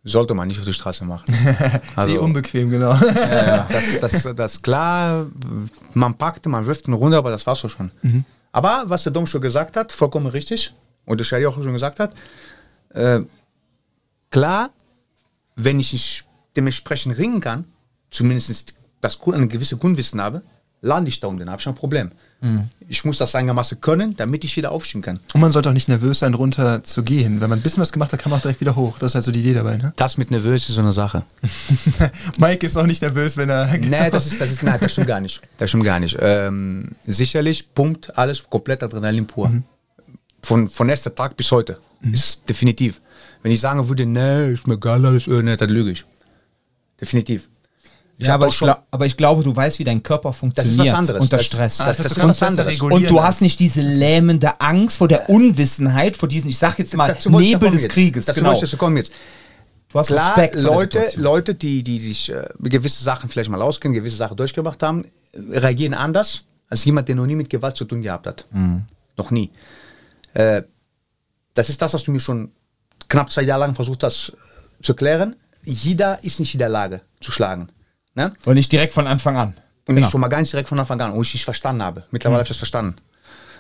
[0.06, 1.26] Sollte man nicht auf die Straße machen.
[1.96, 2.94] Also, eh unbequem, genau.
[2.94, 5.28] Ja, das, das, das klar,
[5.94, 7.92] man packt, man wirft ihn runter, aber das war's auch schon.
[8.52, 10.74] Aber was der Dom schon gesagt hat, vollkommen richtig,
[11.06, 12.16] und der Shari auch schon gesagt hat,
[12.90, 13.22] äh,
[14.30, 14.70] klar,
[15.56, 16.26] wenn ich nicht
[16.56, 17.66] dementsprechend ringen kann,
[18.12, 20.44] zumindest das ein gewisses Grundwissen habe,
[20.84, 22.12] lande ich da unten, habe ich ein Problem.
[22.90, 25.22] Ich muss das einigermaßen können, damit ich wieder aufstehen kann.
[25.34, 27.40] Und man sollte auch nicht nervös sein, runter zu gehen.
[27.40, 28.98] Wenn man ein bisschen was gemacht hat, kann man auch direkt wieder hoch.
[29.00, 29.94] Das ist halt so die Idee dabei, ne?
[29.96, 31.24] Das mit nervös ist so eine Sache.
[32.38, 33.78] Mike ist auch nicht nervös, wenn er.
[33.78, 35.42] Nee, das ist, das ist, nein, das stimmt gar nicht.
[35.58, 36.18] Das stimmt gar nicht.
[36.20, 39.50] Ähm, sicherlich pumpt alles komplett Adrenalin pur.
[40.42, 41.80] Von, von erster Tag bis heute.
[42.12, 43.00] Ist definitiv.
[43.42, 46.04] Wenn ich sagen würde, nee, ist mir egal, alles, äh, nee, dann lüge ich.
[47.00, 47.48] Definitiv.
[48.18, 50.74] Ich ja, aber ich, glaub, aber ich glaube, du weißt, wie dein Körper Das funktioniert
[50.86, 51.22] ist was anderes.
[51.22, 51.82] unter Das- Stress.
[51.82, 52.80] Ah, das, das das, ist was anderes.
[52.80, 56.96] und du hast nicht diese lähmende Angst vor der Unwissenheit, vor diesen, ich sag jetzt
[56.96, 57.92] mal, Dazu Nebel des jetzt.
[57.92, 58.26] Krieges.
[58.26, 58.60] Dazu genau.
[58.60, 59.12] dazu kommen jetzt.
[59.90, 61.04] Du hast Klar, Respekt Leute.
[61.16, 65.58] Leute, die, die sich äh, gewisse Sachen vielleicht mal auskennen, gewisse Sachen durchgemacht haben, äh,
[65.60, 68.46] reagieren anders als jemand, der noch nie mit Gewalt zu tun gehabt hat.
[68.52, 68.84] Mhm.
[69.18, 69.52] Noch nie.
[70.34, 70.64] Äh,
[71.54, 72.52] das ist das, was du mir schon
[73.08, 74.30] knapp zwei Jahre lang versucht hast
[74.80, 75.36] äh, zu klären.
[75.64, 77.70] Jeder ist nicht in der Lage zu schlagen.
[78.16, 78.34] Ne?
[78.46, 79.54] Und nicht direkt von Anfang an.
[79.88, 80.08] Und Genau.
[80.08, 82.06] ich schon mal ganz direkt von Anfang an, wo ich es verstanden habe.
[82.12, 82.96] Mittlerweile habe ich das verstanden.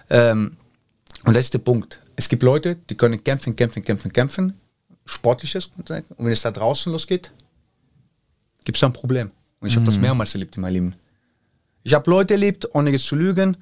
[0.09, 0.57] Ähm,
[1.25, 2.01] und der Punkt.
[2.15, 4.59] Es gibt Leute, die können kämpfen, kämpfen, kämpfen, kämpfen.
[5.05, 5.69] Sportliches.
[5.77, 7.31] Und wenn es da draußen losgeht,
[8.63, 9.31] gibt es da ein Problem.
[9.59, 10.95] Und ich habe das mehrmals erlebt in meinem Leben.
[11.83, 13.57] Ich habe Leute erlebt, ohne jetzt zu lügen.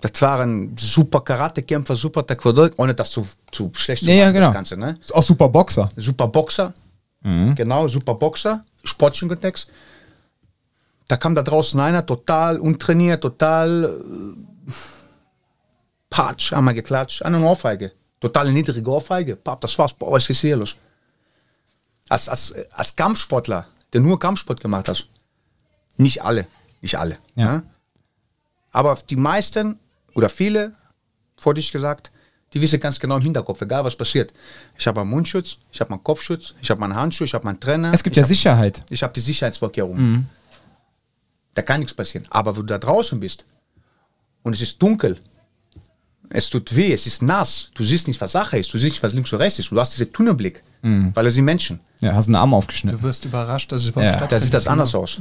[0.00, 4.34] Das waren super Karatekämpfer, super Taekwondo, ohne das zu, zu schlecht zu Ja, ja, machen,
[4.34, 4.46] genau.
[4.48, 4.76] das Ganze.
[4.76, 4.98] Ne?
[5.12, 5.90] Auch super Boxer.
[5.96, 6.74] super Boxer,
[7.22, 9.68] genau, super Boxer, sportlichen Kontext.
[11.08, 14.72] Da kam da draußen einer, total untrainiert, total äh,
[16.10, 20.56] patsch, einmal geklatscht, eine Ohrfeige, total niedrige Ohrfeige, Pap, das war's, boah, was ist hier
[20.56, 20.76] los?
[22.08, 25.06] Als, als, als Kampfsportler, der nur Kampfsport gemacht hat,
[25.96, 26.46] nicht alle,
[26.80, 27.44] nicht alle, Ja.
[27.56, 27.62] ne?
[28.72, 29.78] aber die meisten
[30.14, 30.74] oder viele,
[31.36, 32.10] vor dich gesagt,
[32.54, 34.32] die wissen ganz genau im Hinterkopf, egal was passiert.
[34.78, 37.60] Ich habe meinen Mundschutz, ich habe meinen Kopfschutz, ich habe meinen Handschuh, ich habe meinen
[37.60, 37.92] Trainer.
[37.92, 38.82] Es gibt ja hab- Sicherheit.
[38.88, 40.28] ich habe die Sicherheitsvorkehrungen.
[41.54, 42.26] Da kann nichts passieren.
[42.30, 43.44] Aber wenn du da draußen bist
[44.42, 45.18] und es ist dunkel,
[46.30, 49.02] es tut weh, es ist nass, du siehst nicht, was Sache ist, du siehst nicht,
[49.02, 51.80] was links und rechts ist, du hast diesen Tunnelblick, weil es sind Menschen.
[52.00, 52.98] Ja, hast einen Arm aufgeschnitten.
[53.00, 54.18] Du wirst überrascht, dass es überhaupt Ja.
[54.18, 54.32] stattfindet.
[54.42, 55.18] Da sieht das anders aus.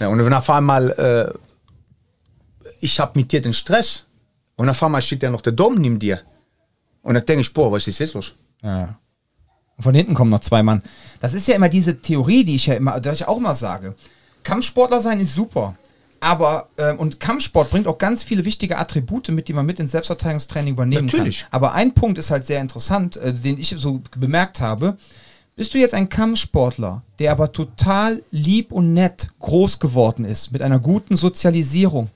[0.00, 4.04] Ja, und wenn auf einmal, äh, ich habe mit dir den Stress
[4.56, 6.20] und auf einmal steht ja noch der Dom neben dir.
[7.06, 8.32] Und dann denke ich, boah, was ist jetzt los?
[8.64, 8.98] Ja.
[9.76, 10.82] Und von hinten kommen noch zwei Mann.
[11.20, 13.94] Das ist ja immer diese Theorie, die ich ja immer, dass ich auch mal sage.
[14.42, 15.76] Kampfsportler sein ist super.
[16.18, 19.92] Aber, ähm, und Kampfsport bringt auch ganz viele wichtige Attribute mit, die man mit ins
[19.92, 21.42] Selbstverteidigungstraining übernehmen Natürlich.
[21.42, 21.48] kann.
[21.52, 24.96] Aber ein Punkt ist halt sehr interessant, äh, den ich so bemerkt habe.
[25.54, 30.60] Bist du jetzt ein Kampfsportler, der aber total lieb und nett groß geworden ist, mit
[30.60, 32.10] einer guten Sozialisierung,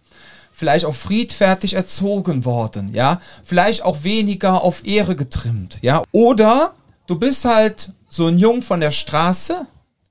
[0.61, 6.75] vielleicht auch friedfertig erzogen worden, ja, vielleicht auch weniger auf Ehre getrimmt, ja, oder
[7.07, 9.67] du bist halt so ein Jung von der Straße,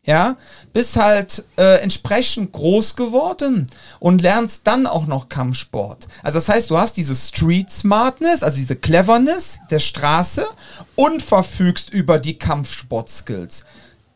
[0.05, 0.37] ja,
[0.73, 3.67] bist halt äh, entsprechend groß geworden
[3.99, 6.07] und lernst dann auch noch Kampfsport.
[6.23, 10.47] Also das heißt, du hast diese Street Smartness, also diese Cleverness der Straße
[10.95, 13.65] und verfügst über die Kampfsport-Skills.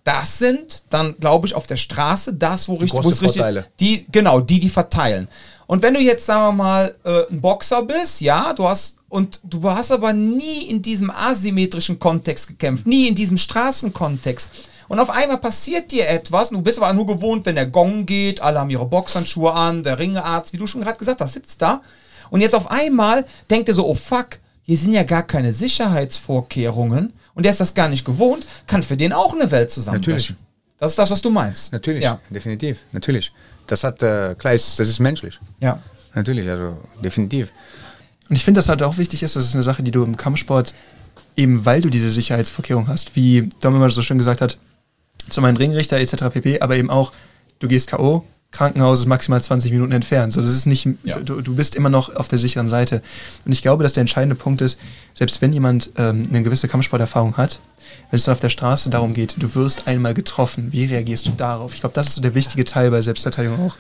[0.04, 4.06] Das sind dann, glaube ich, auf der Straße das, wo richtig, wo es richtig, die,
[4.12, 5.28] genau, die, die verteilen.
[5.74, 9.40] Und wenn du jetzt, sagen wir mal, äh, ein Boxer bist, ja, du hast, und
[9.44, 14.50] du hast aber nie in diesem asymmetrischen Kontext gekämpft, nie in diesem Straßenkontext.
[14.88, 18.06] Und auf einmal passiert dir etwas, und du bist aber nur gewohnt, wenn der Gong
[18.06, 21.60] geht, alle haben ihre Boxhandschuhe an, der Ringearzt, wie du schon gerade gesagt hast, sitzt
[21.64, 21.82] da.
[22.30, 27.14] Und jetzt auf einmal denkt er so, oh fuck, hier sind ja gar keine Sicherheitsvorkehrungen
[27.34, 30.36] und der ist das gar nicht gewohnt, kann für den auch eine Welt zusammenbrechen.
[30.36, 30.53] Natürlich.
[30.80, 31.72] Das ist das, was du meinst.
[31.72, 32.20] Natürlich, Ja.
[32.30, 33.32] definitiv, natürlich.
[33.68, 35.40] Das hat, äh, klar, ist, das ist menschlich.
[35.60, 35.80] Ja.
[36.16, 37.52] Natürlich, also definitiv.
[38.30, 40.18] Und ich finde, dass halt auch wichtig ist, das ist eine Sache, die du im
[40.18, 40.74] Kampfsport,
[41.38, 44.58] eben weil du diese Sicherheitsvorkehrung hast, wie Dom immer so schön gesagt hat,
[45.30, 46.30] zum einen Ringrichter etc.
[46.32, 47.12] pp., aber eben auch,
[47.60, 50.32] du gehst K.O., Krankenhaus ist maximal 20 Minuten entfernt.
[50.32, 51.18] So, das ist nicht, Ja.
[51.20, 53.02] du, du bist immer noch auf der sicheren Seite.
[53.46, 54.80] Und ich glaube, dass der entscheidende Punkt ist,
[55.16, 57.58] selbst wenn jemand ähm, eine gewisse Kampfsporterfahrung hat,
[58.10, 61.32] wenn es dann auf der Straße darum geht, du wirst einmal getroffen, wie reagierst du
[61.32, 61.74] darauf?
[61.74, 63.76] Ich glaube, das ist so der wichtige Teil bei Selbstverteidigung auch.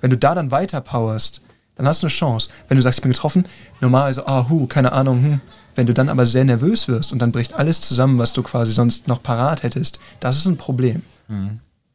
[0.00, 1.40] Wenn du da dann weiter powerst,
[1.76, 2.50] dann hast du eine Chance.
[2.68, 3.46] Wenn du sagst, ich bin getroffen,
[3.80, 5.40] normalerweise, ah, hu, keine Ahnung, hm.
[5.74, 8.72] Wenn du dann aber sehr nervös wirst und dann bricht alles zusammen, was du quasi
[8.72, 11.02] sonst noch parat hättest, das ist ein Problem.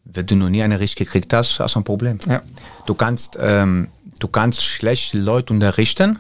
[0.04, 2.20] Wenn du noch nie eine richtig gekriegt hast, hast du ein Problem.
[2.28, 2.42] Ja.
[2.86, 3.88] Du kannst, ähm,
[4.20, 6.20] du kannst schlecht Leute unterrichten.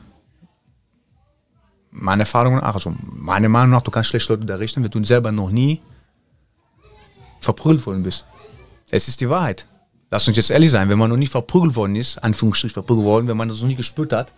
[1.92, 5.32] Meine Erfahrung nach, also meine Meinung nach, du kannst schlecht Leute unterrichten, wenn du selber
[5.32, 5.82] noch nie
[7.42, 8.26] verprügelt worden bist.
[8.92, 9.66] Es ist die Wahrheit.
[10.12, 13.28] Lass uns jetzt ehrlich sein, wenn man noch nie verprügelt worden ist, Anführungsstrich verprügelt worden,
[13.28, 14.34] wenn man das noch nie gespürt hat,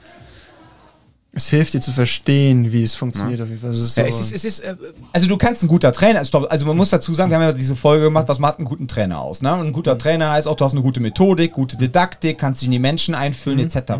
[1.33, 3.39] Es hilft dir zu verstehen, wie es funktioniert.
[3.39, 3.71] Auf jeden Fall.
[3.71, 4.75] Ist so, ja, es ist, es ist äh,
[5.13, 7.53] Also du kannst ein guter Trainer, stopp, also man muss dazu sagen, wir haben ja
[7.53, 9.53] diese Folge gemacht, was macht einen guten Trainer aus, ne?
[9.53, 12.67] Und ein guter Trainer heißt auch, du hast eine gute Methodik, gute Didaktik, kannst dich
[12.67, 13.93] in die Menschen einfühlen, etc.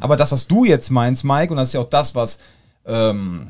[0.00, 2.40] Aber das, was du jetzt meinst, Mike, und das ist ja auch das, was
[2.86, 3.48] ähm,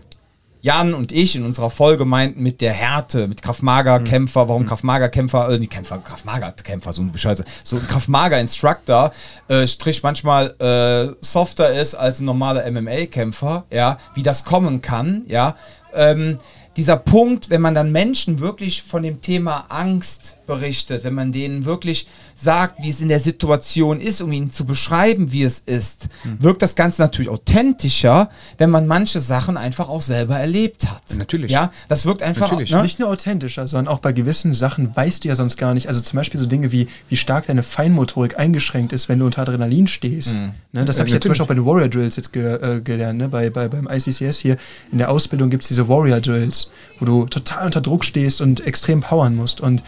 [0.62, 5.58] Jan und ich in unserer Folge meinten mit der Härte, mit Kraftmager-Kämpfer, warum Kraftmager-Kämpfer, äh,
[5.58, 9.12] die Kämpfer, Kraftmager-Kämpfer, so ein Bescheiße, so ein Kraftmager-Instructor,
[9.48, 15.24] äh, Strich manchmal äh, softer ist als ein normaler MMA-Kämpfer, ja, wie das kommen kann,
[15.26, 15.56] ja,
[15.94, 16.38] ähm,
[16.76, 21.64] dieser Punkt, wenn man dann Menschen wirklich von dem Thema Angst berichtet, wenn man denen
[21.64, 26.08] wirklich sagt, wie es in der Situation ist, um ihnen zu beschreiben, wie es ist,
[26.24, 26.42] Mhm.
[26.42, 28.28] wirkt das Ganze natürlich authentischer,
[28.58, 31.16] wenn man manche Sachen einfach auch selber erlebt hat.
[31.16, 31.50] Natürlich.
[31.50, 32.50] Ja, das wirkt einfach.
[32.50, 32.70] Natürlich.
[32.70, 32.82] Ne?
[32.82, 35.88] Nicht nur authentischer, sondern auch bei gewissen Sachen weißt du ja sonst gar nicht.
[35.88, 39.42] Also zum Beispiel so Dinge wie, wie stark deine Feinmotorik eingeschränkt ist, wenn du unter
[39.42, 40.34] Adrenalin stehst.
[40.72, 42.80] Ne, das habe ich ja zum Beispiel auch bei den Warrior Drills jetzt ge, äh,
[42.80, 43.18] gelernt.
[43.18, 43.28] Ne?
[43.28, 44.56] Bei, bei, beim ICCS hier
[44.90, 48.60] in der Ausbildung gibt es diese Warrior Drills, wo du total unter Druck stehst und
[48.66, 49.60] extrem powern musst.
[49.60, 49.82] Und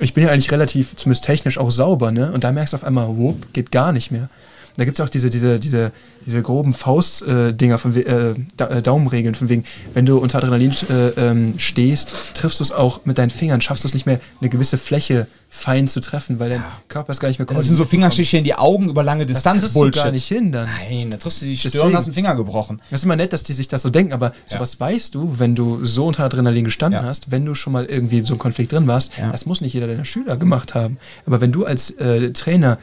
[0.00, 2.10] ich bin ja eigentlich relativ, zumindest technisch, auch sauber.
[2.10, 2.32] Ne?
[2.32, 4.28] Und da merkst du auf einmal, whoop, geht gar nicht mehr.
[4.76, 5.92] Da gibt es auch diese, diese, diese,
[6.26, 8.34] diese groben Faust-Dinger, äh,
[8.78, 9.64] äh, Daumenregeln, von wegen,
[9.94, 13.84] wenn du unter Adrenalin äh, ähm, stehst, triffst du es auch mit deinen Fingern, schaffst
[13.84, 17.26] du es nicht mehr, eine gewisse Fläche fein zu treffen, weil dein Körper es gar
[17.28, 19.26] nicht mehr Das sind so Fingerstiche in die Augen über lange.
[19.26, 19.56] Distanz.
[19.56, 20.02] Das kriegst du Bullshit.
[20.04, 20.68] gar nicht hin dann.
[20.88, 22.80] Nein, da triffst du die Stirn und hast einen Finger gebrochen.
[22.90, 25.56] Das ist immer nett, dass die sich das so denken, aber sowas weißt du, wenn
[25.56, 27.08] du so unter Adrenalin gestanden Ja.
[27.08, 29.32] hast, wenn du schon mal irgendwie in so einem Konflikt drin warst, Ja.
[29.32, 30.98] das muss nicht jeder deiner Schüler gemacht haben.
[31.26, 32.78] Aber wenn du als äh, Trainer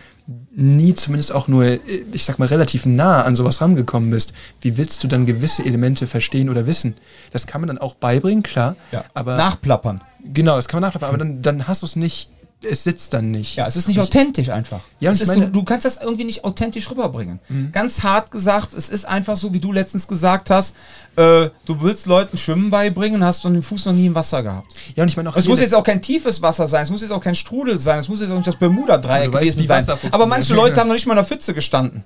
[0.55, 1.77] nie zumindest auch nur,
[2.11, 6.05] ich sag mal, relativ nah an sowas rangekommen bist, wie willst du dann gewisse Elemente
[6.05, 6.95] verstehen oder wissen?
[7.31, 8.75] Das kann man dann auch beibringen, klar.
[9.13, 10.01] Aber Nachplappern.
[10.33, 12.29] genau, das kann man nachplappern, aber dann, dann hast du es nicht,
[12.63, 13.55] es sitzt dann nicht.
[13.55, 14.79] Ja, es ist nicht authentisch einfach.
[14.99, 15.53] Ja, ich ist, meine- Mhm.
[15.53, 17.39] du, du kannst das irgendwie nicht authentisch rüberbringen.
[17.71, 20.75] Ganz hart gesagt, es ist einfach so, wie du letztens gesagt hast,
[21.15, 24.73] äh, du willst Leuten Schwimmen beibringen, hast du den Fuß noch nie im Wasser gehabt.
[24.95, 27.01] Ja, und ich meine auch Es muss jetzt auch kein tiefes Wasser sein, es muss
[27.01, 29.85] jetzt auch kein Strudel sein, es muss jetzt auch nicht das Bermuda-Dreieck gewesen sein.
[30.11, 32.03] Aber manche Leute haben noch nicht mal in der Pfütze gestanden.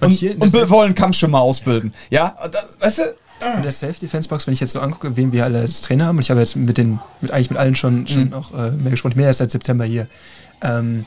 [0.00, 1.92] Und Und, und, wollen Kampfschwimmer ausbilden.
[2.10, 3.02] Ja, das, weißt du?
[3.56, 6.22] In der Self-Defense-Box, wenn ich jetzt so angucke, wen wir alle als Trainer haben, und
[6.22, 8.32] ich habe jetzt mit den, mit eigentlich mit allen schon, schon Mhm.
[8.34, 10.06] auch äh, mehr gesprochen, mehr erst seit September hier.
[10.62, 11.06] Ähm,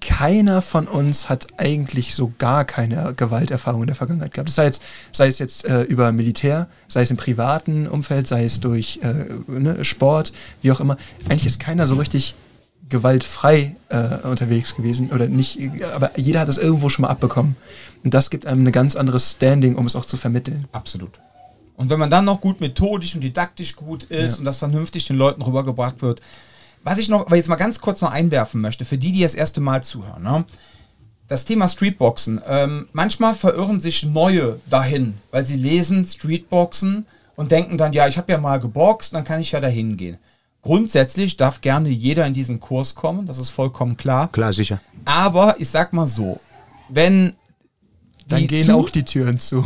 [0.00, 4.50] keiner von uns hat eigentlich so gar keine Gewalterfahrung in der Vergangenheit gehabt.
[4.50, 8.58] Sei, jetzt, sei es jetzt äh, über Militär, sei es im privaten Umfeld, sei es
[8.60, 9.14] durch äh,
[9.46, 10.96] ne, Sport, wie auch immer.
[11.28, 12.34] Eigentlich ist keiner so richtig
[12.88, 15.58] gewaltfrei äh, unterwegs gewesen oder nicht,
[15.94, 17.56] aber jeder hat es irgendwo schon mal abbekommen.
[18.02, 20.64] Und das gibt einem ein ganz anderes Standing, um es auch zu vermitteln.
[20.72, 21.20] Absolut.
[21.76, 24.38] Und wenn man dann noch gut methodisch und didaktisch gut ist Ja.
[24.38, 26.20] und das vernünftig den Leuten rübergebracht wird.
[26.84, 29.34] Was ich noch, aber jetzt mal ganz kurz noch einwerfen möchte, für die, die das
[29.34, 30.44] erste Mal zuhören, ne?
[31.26, 32.40] das Thema Streetboxen.
[32.46, 37.06] Ähm, manchmal verirren sich Neue dahin, weil sie lesen Streetboxen
[37.36, 40.18] und denken dann, ja, ich habe ja mal geboxt, dann kann ich ja dahin gehen.
[40.62, 44.30] Grundsätzlich darf gerne jeder in diesen Kurs kommen, das ist vollkommen klar.
[44.32, 44.80] Klar, sicher.
[45.04, 46.40] Aber ich sag mal so,
[46.88, 47.34] wenn
[48.26, 49.62] Dann die gehen zu- auch die Türen zu.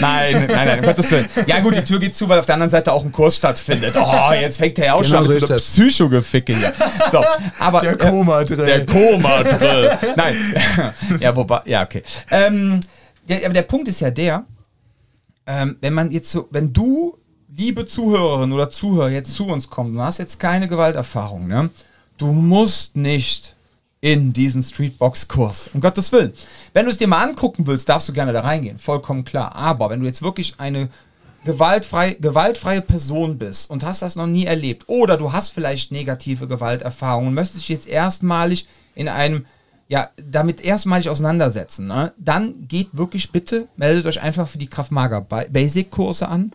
[0.00, 1.26] Nein, nein, nein, um Gottes Willen.
[1.46, 3.94] Ja gut, die Tür geht zu, weil auf der anderen Seite auch ein Kurs stattfindet.
[3.96, 5.62] Oh, jetzt fängt der ja auch Genau schon so an mit so das.
[5.62, 6.72] Psychogeficke hier.
[7.12, 7.22] So,
[7.58, 8.66] aber, Der Koma-Drill.
[8.66, 9.98] Der Koma-Drill.
[10.16, 10.34] Nein.
[11.20, 12.02] ja, wobei, ja, okay.
[12.30, 12.80] Ähm,
[13.28, 14.44] ja, aber der Punkt ist ja der,
[15.46, 17.16] ähm, wenn man jetzt so, wenn du,
[17.56, 21.70] liebe Zuhörerin oder Zuhörer, jetzt zu uns kommst, du hast jetzt keine Gewalterfahrung, ne?
[22.18, 23.54] Du musst nicht
[24.02, 25.70] in diesen Streetbox-Kurs.
[25.72, 26.34] Um Gottes Willen.
[26.74, 28.78] Wenn du es dir mal angucken willst, darfst du gerne da reingehen.
[28.78, 29.54] Vollkommen klar.
[29.54, 30.88] Aber wenn du jetzt wirklich eine
[31.44, 36.48] gewaltfrei, gewaltfreie Person bist und hast das noch nie erlebt oder du hast vielleicht negative
[36.48, 39.46] Gewalterfahrungen und möchtest dich jetzt erstmalig in einem,
[39.88, 42.12] ja, damit erstmalig auseinandersetzen, ne?
[42.18, 46.52] dann geht wirklich bitte, meldet euch einfach für die Kraftmager Basic Kurse an.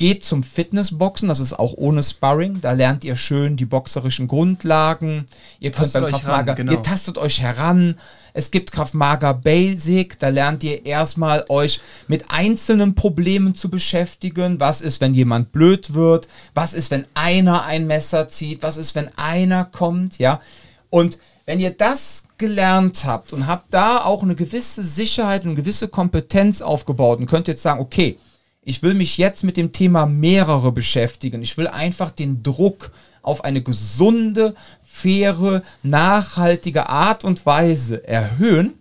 [0.00, 2.62] Geht zum Fitnessboxen, das ist auch ohne Sparring.
[2.62, 5.26] Da lernt ihr schön die boxerischen Grundlagen.
[5.58, 6.72] Ihr könnt Tastet beim euch Kraftmager, genau.
[6.72, 7.98] ihr tastet euch heran.
[8.32, 14.58] Es gibt Kraftmager Basic, da lernt ihr erstmal euch mit einzelnen Problemen zu beschäftigen.
[14.58, 16.28] Was ist, wenn jemand blöd wird?
[16.54, 18.62] Was ist, wenn einer ein Messer zieht?
[18.62, 20.16] Was ist, wenn einer kommt?
[20.16, 20.40] Ja.
[20.88, 25.56] Und wenn ihr das gelernt habt und habt da auch eine gewisse Sicherheit und eine
[25.56, 28.18] gewisse Kompetenz aufgebaut und könnt jetzt sagen, okay,
[28.62, 31.42] ich will mich jetzt mit dem Thema mehrere beschäftigen.
[31.42, 32.90] Ich will einfach den Druck
[33.22, 38.74] auf eine gesunde, faire, nachhaltige Art und Weise erhöhen.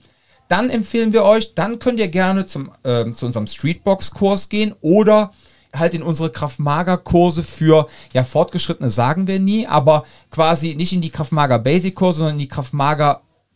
[0.48, 5.32] Dann empfehlen wir euch, dann könnt ihr gerne zum, ähm, zu unserem Streetbox-Kurs gehen oder
[5.74, 11.12] halt in unsere Kraftmager-Kurse für, ja, Fortgeschrittene sagen wir nie, aber quasi nicht in die
[11.12, 12.48] Kraftmager-Basic-Kurse, sondern in die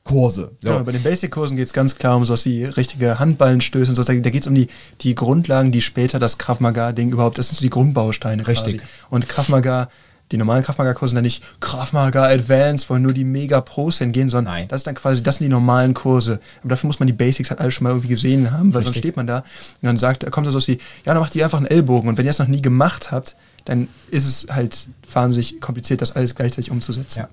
[0.04, 0.51] Kraftmager-Kurse.
[0.62, 0.70] So.
[0.70, 4.04] Genau, bei den Basic-Kursen geht es ganz klar um sowas wie richtige Handballenstöße und so.
[4.04, 4.68] Da geht es um die,
[5.01, 8.80] die Grundlagen, die später das Krav Maga-Ding überhaupt, das sind so die Grundbausteine Richtig.
[8.80, 8.89] quasi.
[9.10, 9.89] Und Krav Maga,
[10.32, 14.30] die normalen Krav Maga-Kurse sind dann nicht Krav Maga Advanced, wo nur die Mega-Pros hingehen,
[14.30, 14.68] sondern Nein.
[14.68, 16.39] das ist dann quasi, das sind die normalen Kurse.
[16.62, 18.95] Aber dafür muss man die Basics halt alle schon mal irgendwie gesehen haben, weil sonst
[18.95, 19.10] Richtig.
[19.10, 19.45] steht man da und
[19.84, 22.10] dann sagt, kommt da sowas wie, ja, dann macht ihr einfach einen Ellbogen.
[22.10, 23.36] Und wenn ihr das noch nie gemacht habt,
[23.66, 27.20] dann ist es halt wahnsinnig kompliziert, das alles gleichzeitig umzusetzen.
[27.20, 27.30] Ja.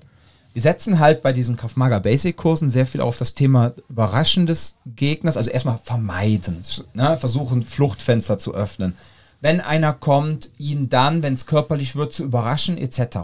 [0.53, 4.77] Wir setzen halt bei diesen Kraftmager Basic Kursen sehr viel auf das Thema Überraschen des
[4.85, 7.15] Gegners, also erstmal vermeiden, ne?
[7.17, 8.95] versuchen Fluchtfenster zu öffnen.
[9.43, 13.17] wenn einer kommt, ihn dann, wenn es körperlich wird, zu überraschen, etc.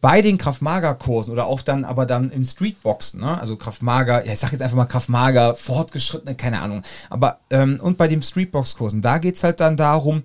[0.00, 3.40] Bei den Kraftmager-Kursen oder auch dann, aber dann im Streetboxen, ne?
[3.40, 7.98] also Kraftmager, ja, ich sag jetzt einfach mal Kraftmager, fortgeschrittene, keine Ahnung, aber ähm, und
[7.98, 10.22] bei den Streetbox-Kursen, da geht es halt dann darum,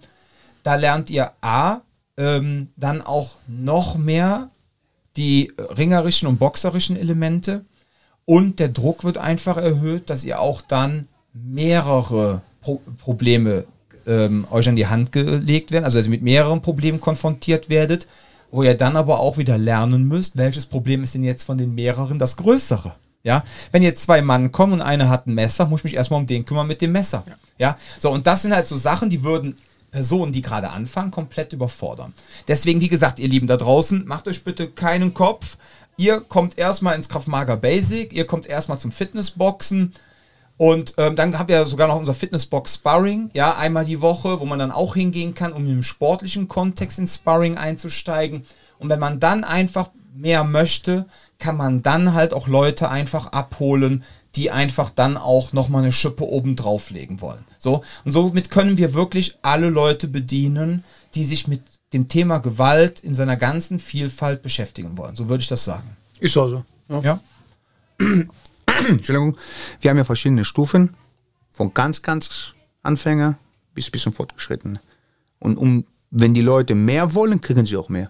[0.62, 1.82] da lernt ihr A,
[2.18, 4.50] ähm, dann auch noch mehr
[5.18, 7.66] die ringerischen und boxerischen Elemente
[8.26, 13.66] und der Druck wird einfach erhöht, dass ihr auch dann mehrere Pro Probleme
[14.08, 18.08] ähm, euch an die Hand gelegt werden, also dass ihr mit mehreren Problemen konfrontiert werdet,
[18.52, 21.76] wo ihr dann aber auch wieder lernen müsst, welches Problem ist denn jetzt von den
[21.76, 22.94] mehreren das größere.
[23.24, 26.20] Ja, wenn jetzt zwei Mann kommen und einer hat ein Messer, muss ich mich erstmal
[26.20, 27.24] um den kümmern mit dem Messer.
[27.26, 27.36] Ja.
[27.58, 29.56] ja, so und das sind halt so Sachen, die würden
[29.94, 32.14] Personen, die gerade anfangen, komplett überfordern.
[32.50, 35.58] Deswegen, wie gesagt, ihr Lieben da draußen, macht euch bitte keinen Kopf.
[35.96, 39.94] Ihr kommt erstmal ins Kraftmager Basic, ihr kommt erstmal zum Fitnessboxen
[40.58, 44.46] und ähm, dann haben wir sogar noch unser Fitnessbox Sparring, ja, einmal die Woche, wo
[44.46, 48.46] man dann auch hingehen kann, um im sportlichen Kontext ins Sparring einzusteigen.
[48.80, 51.06] Und wenn man dann einfach mehr möchte,
[51.40, 54.04] kann man dann halt auch Leute einfach abholen,
[54.36, 57.44] die einfach dann auch nochmal eine Schippe oben drauflegen wollen.
[57.58, 61.62] So, und somit können wir wirklich alle Leute bedienen, die sich mit
[61.94, 65.16] dem Thema Gewalt in seiner ganzen Vielfalt beschäftigen wollen.
[65.16, 65.96] So würde ich das sagen.
[66.20, 66.64] Ist auch so.
[66.90, 67.02] Ja.
[67.02, 67.20] ja.
[68.90, 69.38] Entschuldigung.
[69.82, 70.96] Wir haben ja verschiedene Stufen.
[71.52, 73.38] Von ganz, ganz Anfänger
[73.76, 74.80] bis bisschen fortgeschritten.
[75.40, 78.10] Und um, wenn die Leute mehr wollen, kriegen sie auch mehr.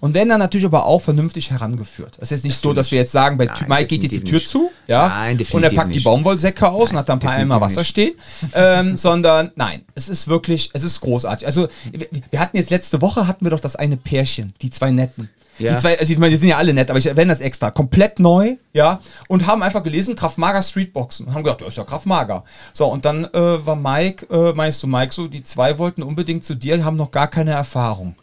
[0.00, 2.18] Und werden dann natürlich aber auch vernünftig herangeführt.
[2.20, 4.38] Es ist nicht so, dass wir jetzt sagen, bei Nein, Mike geht jetzt die Tür
[4.38, 4.48] nicht.
[4.48, 6.00] zu, ja, nein, und er packt nicht.
[6.00, 7.88] die Baumwollsäcke aus nein, und hat da ein paar Eimer Wasser nicht.
[7.88, 8.14] stehen,
[8.54, 11.46] ähm, sondern nein, es ist wirklich, es ist großartig.
[11.46, 14.90] Also wir, wir hatten jetzt letzte Woche hatten wir doch das eine Pärchen, die zwei
[14.90, 15.30] netten.
[15.58, 15.72] Ja.
[15.72, 17.70] Die zwei, also ich meine, die sind ja alle nett, aber ich erwähne das extra.
[17.70, 19.00] Komplett neu, ja.
[19.28, 21.26] Und haben einfach gelesen, Kraftmager Streetboxen.
[21.26, 22.44] Und haben gedacht, das ist ja Kraftmager.
[22.72, 26.44] So, und dann äh, war Mike, äh, meinst du Mike so, die zwei wollten unbedingt
[26.44, 28.16] zu dir, haben noch gar keine Erfahrung.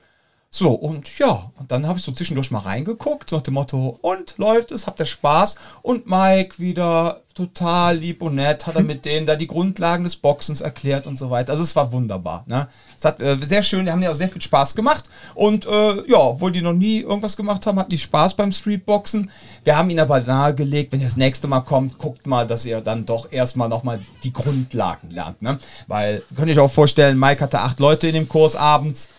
[0.56, 3.98] So, und ja, und dann habe ich so zwischendurch mal reingeguckt, so nach dem Motto,
[4.04, 5.56] und läuft es, habt ihr Spaß?
[5.82, 10.16] Und Mike wieder total lieb und nett, hat er mit denen da die Grundlagen des
[10.16, 11.54] Boxens erklärt und so weiter.
[11.54, 12.44] Also es war wunderbar.
[12.46, 12.68] Ne?
[12.96, 15.06] Es hat äh, sehr schön, die haben ja auch sehr viel Spaß gemacht.
[15.34, 19.32] Und äh, ja, obwohl die noch nie irgendwas gemacht haben, hatten die Spaß beim Streetboxen.
[19.64, 22.80] Wir haben ihnen aber nahegelegt, wenn ihr das nächste Mal kommt, guckt mal, dass ihr
[22.82, 25.42] dann doch erstmal nochmal die Grundlagen lernt.
[25.42, 25.58] Ne?
[25.88, 29.10] Weil, könnt ihr euch auch vorstellen, Mike hatte acht Leute in dem Kurs abends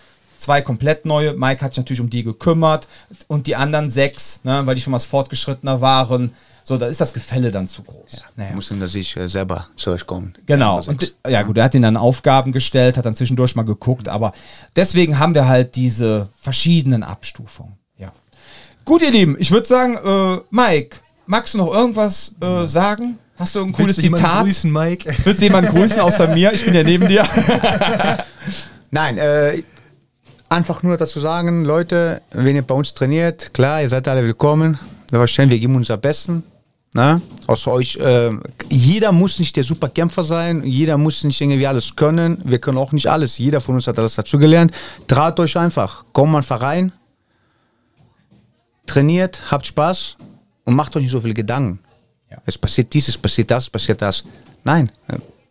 [0.44, 1.32] zwei komplett neue.
[1.32, 2.86] Mike hat sich natürlich um die gekümmert
[3.28, 6.34] und die anderen sechs, ne, weil die schon was fortgeschrittener waren.
[6.66, 8.12] So, da ist das Gefälle dann zu groß.
[8.12, 8.54] Ja, naja.
[8.54, 10.34] Muss ihm sich äh, selber zurechtkommen.
[10.46, 10.82] Genau.
[10.82, 14.32] Und, ja gut, er hat ihn dann Aufgaben gestellt, hat dann zwischendurch mal geguckt, aber
[14.74, 17.74] deswegen haben wir halt diese verschiedenen Abstufungen.
[17.98, 18.12] Ja.
[18.86, 23.18] Gut, ihr Lieben, ich würde sagen, äh, Mike, magst du noch irgendwas äh, sagen?
[23.38, 24.44] Hast du ein cooles Willst du Zitat?
[24.44, 25.14] grüßen, Mike?
[25.24, 26.52] Willst du jemanden grüßen außer mir?
[26.52, 27.26] Ich bin ja neben dir.
[28.90, 29.62] Nein, äh,
[30.54, 34.78] einfach nur dazu sagen, Leute, wenn ihr bei uns trainiert, klar, ihr seid alle willkommen.
[35.10, 36.44] Wir wahrscheinlich, wir geben unser Besten.
[36.92, 38.30] Na, außer euch, äh,
[38.70, 42.40] jeder muss nicht der Superkämpfer sein, jeder muss nicht irgendwie alles können.
[42.44, 43.36] Wir können auch nicht alles.
[43.36, 44.70] Jeder von uns hat alles dazugelernt.
[45.08, 46.92] Traut euch einfach, kommt einfach rein,
[48.86, 50.16] trainiert, habt Spaß
[50.66, 51.80] und macht euch nicht so viele Gedanken.
[52.30, 52.38] Ja.
[52.46, 54.22] Es passiert dies, es passiert das, es passiert das.
[54.62, 54.92] Nein,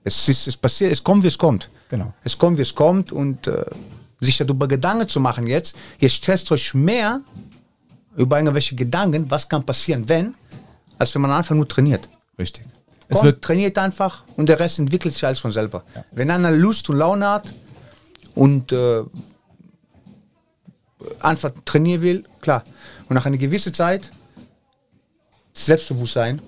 [0.06, 1.70] es, ist, es passiert, es kommt, wie es kommt.
[1.90, 2.14] Genau.
[2.24, 3.66] Es kommt, wie es kommt und äh,
[4.24, 5.76] sich darüber Gedanken zu machen jetzt.
[6.00, 7.22] Ihr stresst euch mehr
[8.16, 10.36] über irgendwelche Gedanken, was kann passieren, wenn,
[10.98, 12.08] als wenn man einfach nur trainiert.
[12.38, 12.66] Richtig.
[13.08, 15.84] Es Kommt, wird trainiert einfach und der Rest entwickelt sich alles von selber.
[15.96, 16.06] Ja.
[16.12, 17.54] Wenn einer Lust und Laune hat
[18.34, 19.04] und äh,
[21.20, 22.64] einfach trainieren will, klar.
[23.10, 24.10] Und nach einer gewissen Zeit
[25.54, 26.42] Selbstbewusstsein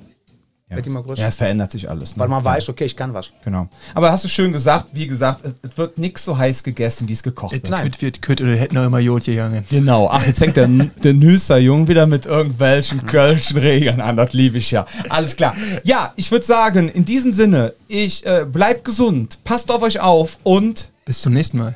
[0.70, 1.22] ja, wird immer größer.
[1.22, 2.16] Ja, es verändert sich alles.
[2.16, 2.22] Ne?
[2.22, 2.46] Weil man ja.
[2.46, 3.32] weiß, okay, ich kann was.
[3.44, 3.68] Genau.
[3.94, 7.22] Aber hast du schön gesagt, wie gesagt, es wird nichts so heiß gegessen, wie es
[7.22, 7.70] gekocht wird.
[7.70, 7.84] Nein.
[7.84, 9.64] Küt wird küt oder hätten auch immer Jod gegangen.
[9.70, 10.10] Genau.
[10.10, 10.68] Ach, jetzt fängt der,
[11.04, 14.16] der Nüsser Jung wieder mit irgendwelchen Kölschen Regeln an.
[14.16, 14.88] Das liebe ich ja.
[15.10, 15.56] Alles klar.
[15.84, 20.40] Ja, ich würde sagen, in diesem Sinne, ich äh, bleibt gesund, passt auf euch auf
[20.44, 21.76] und bis zum nächsten Mal.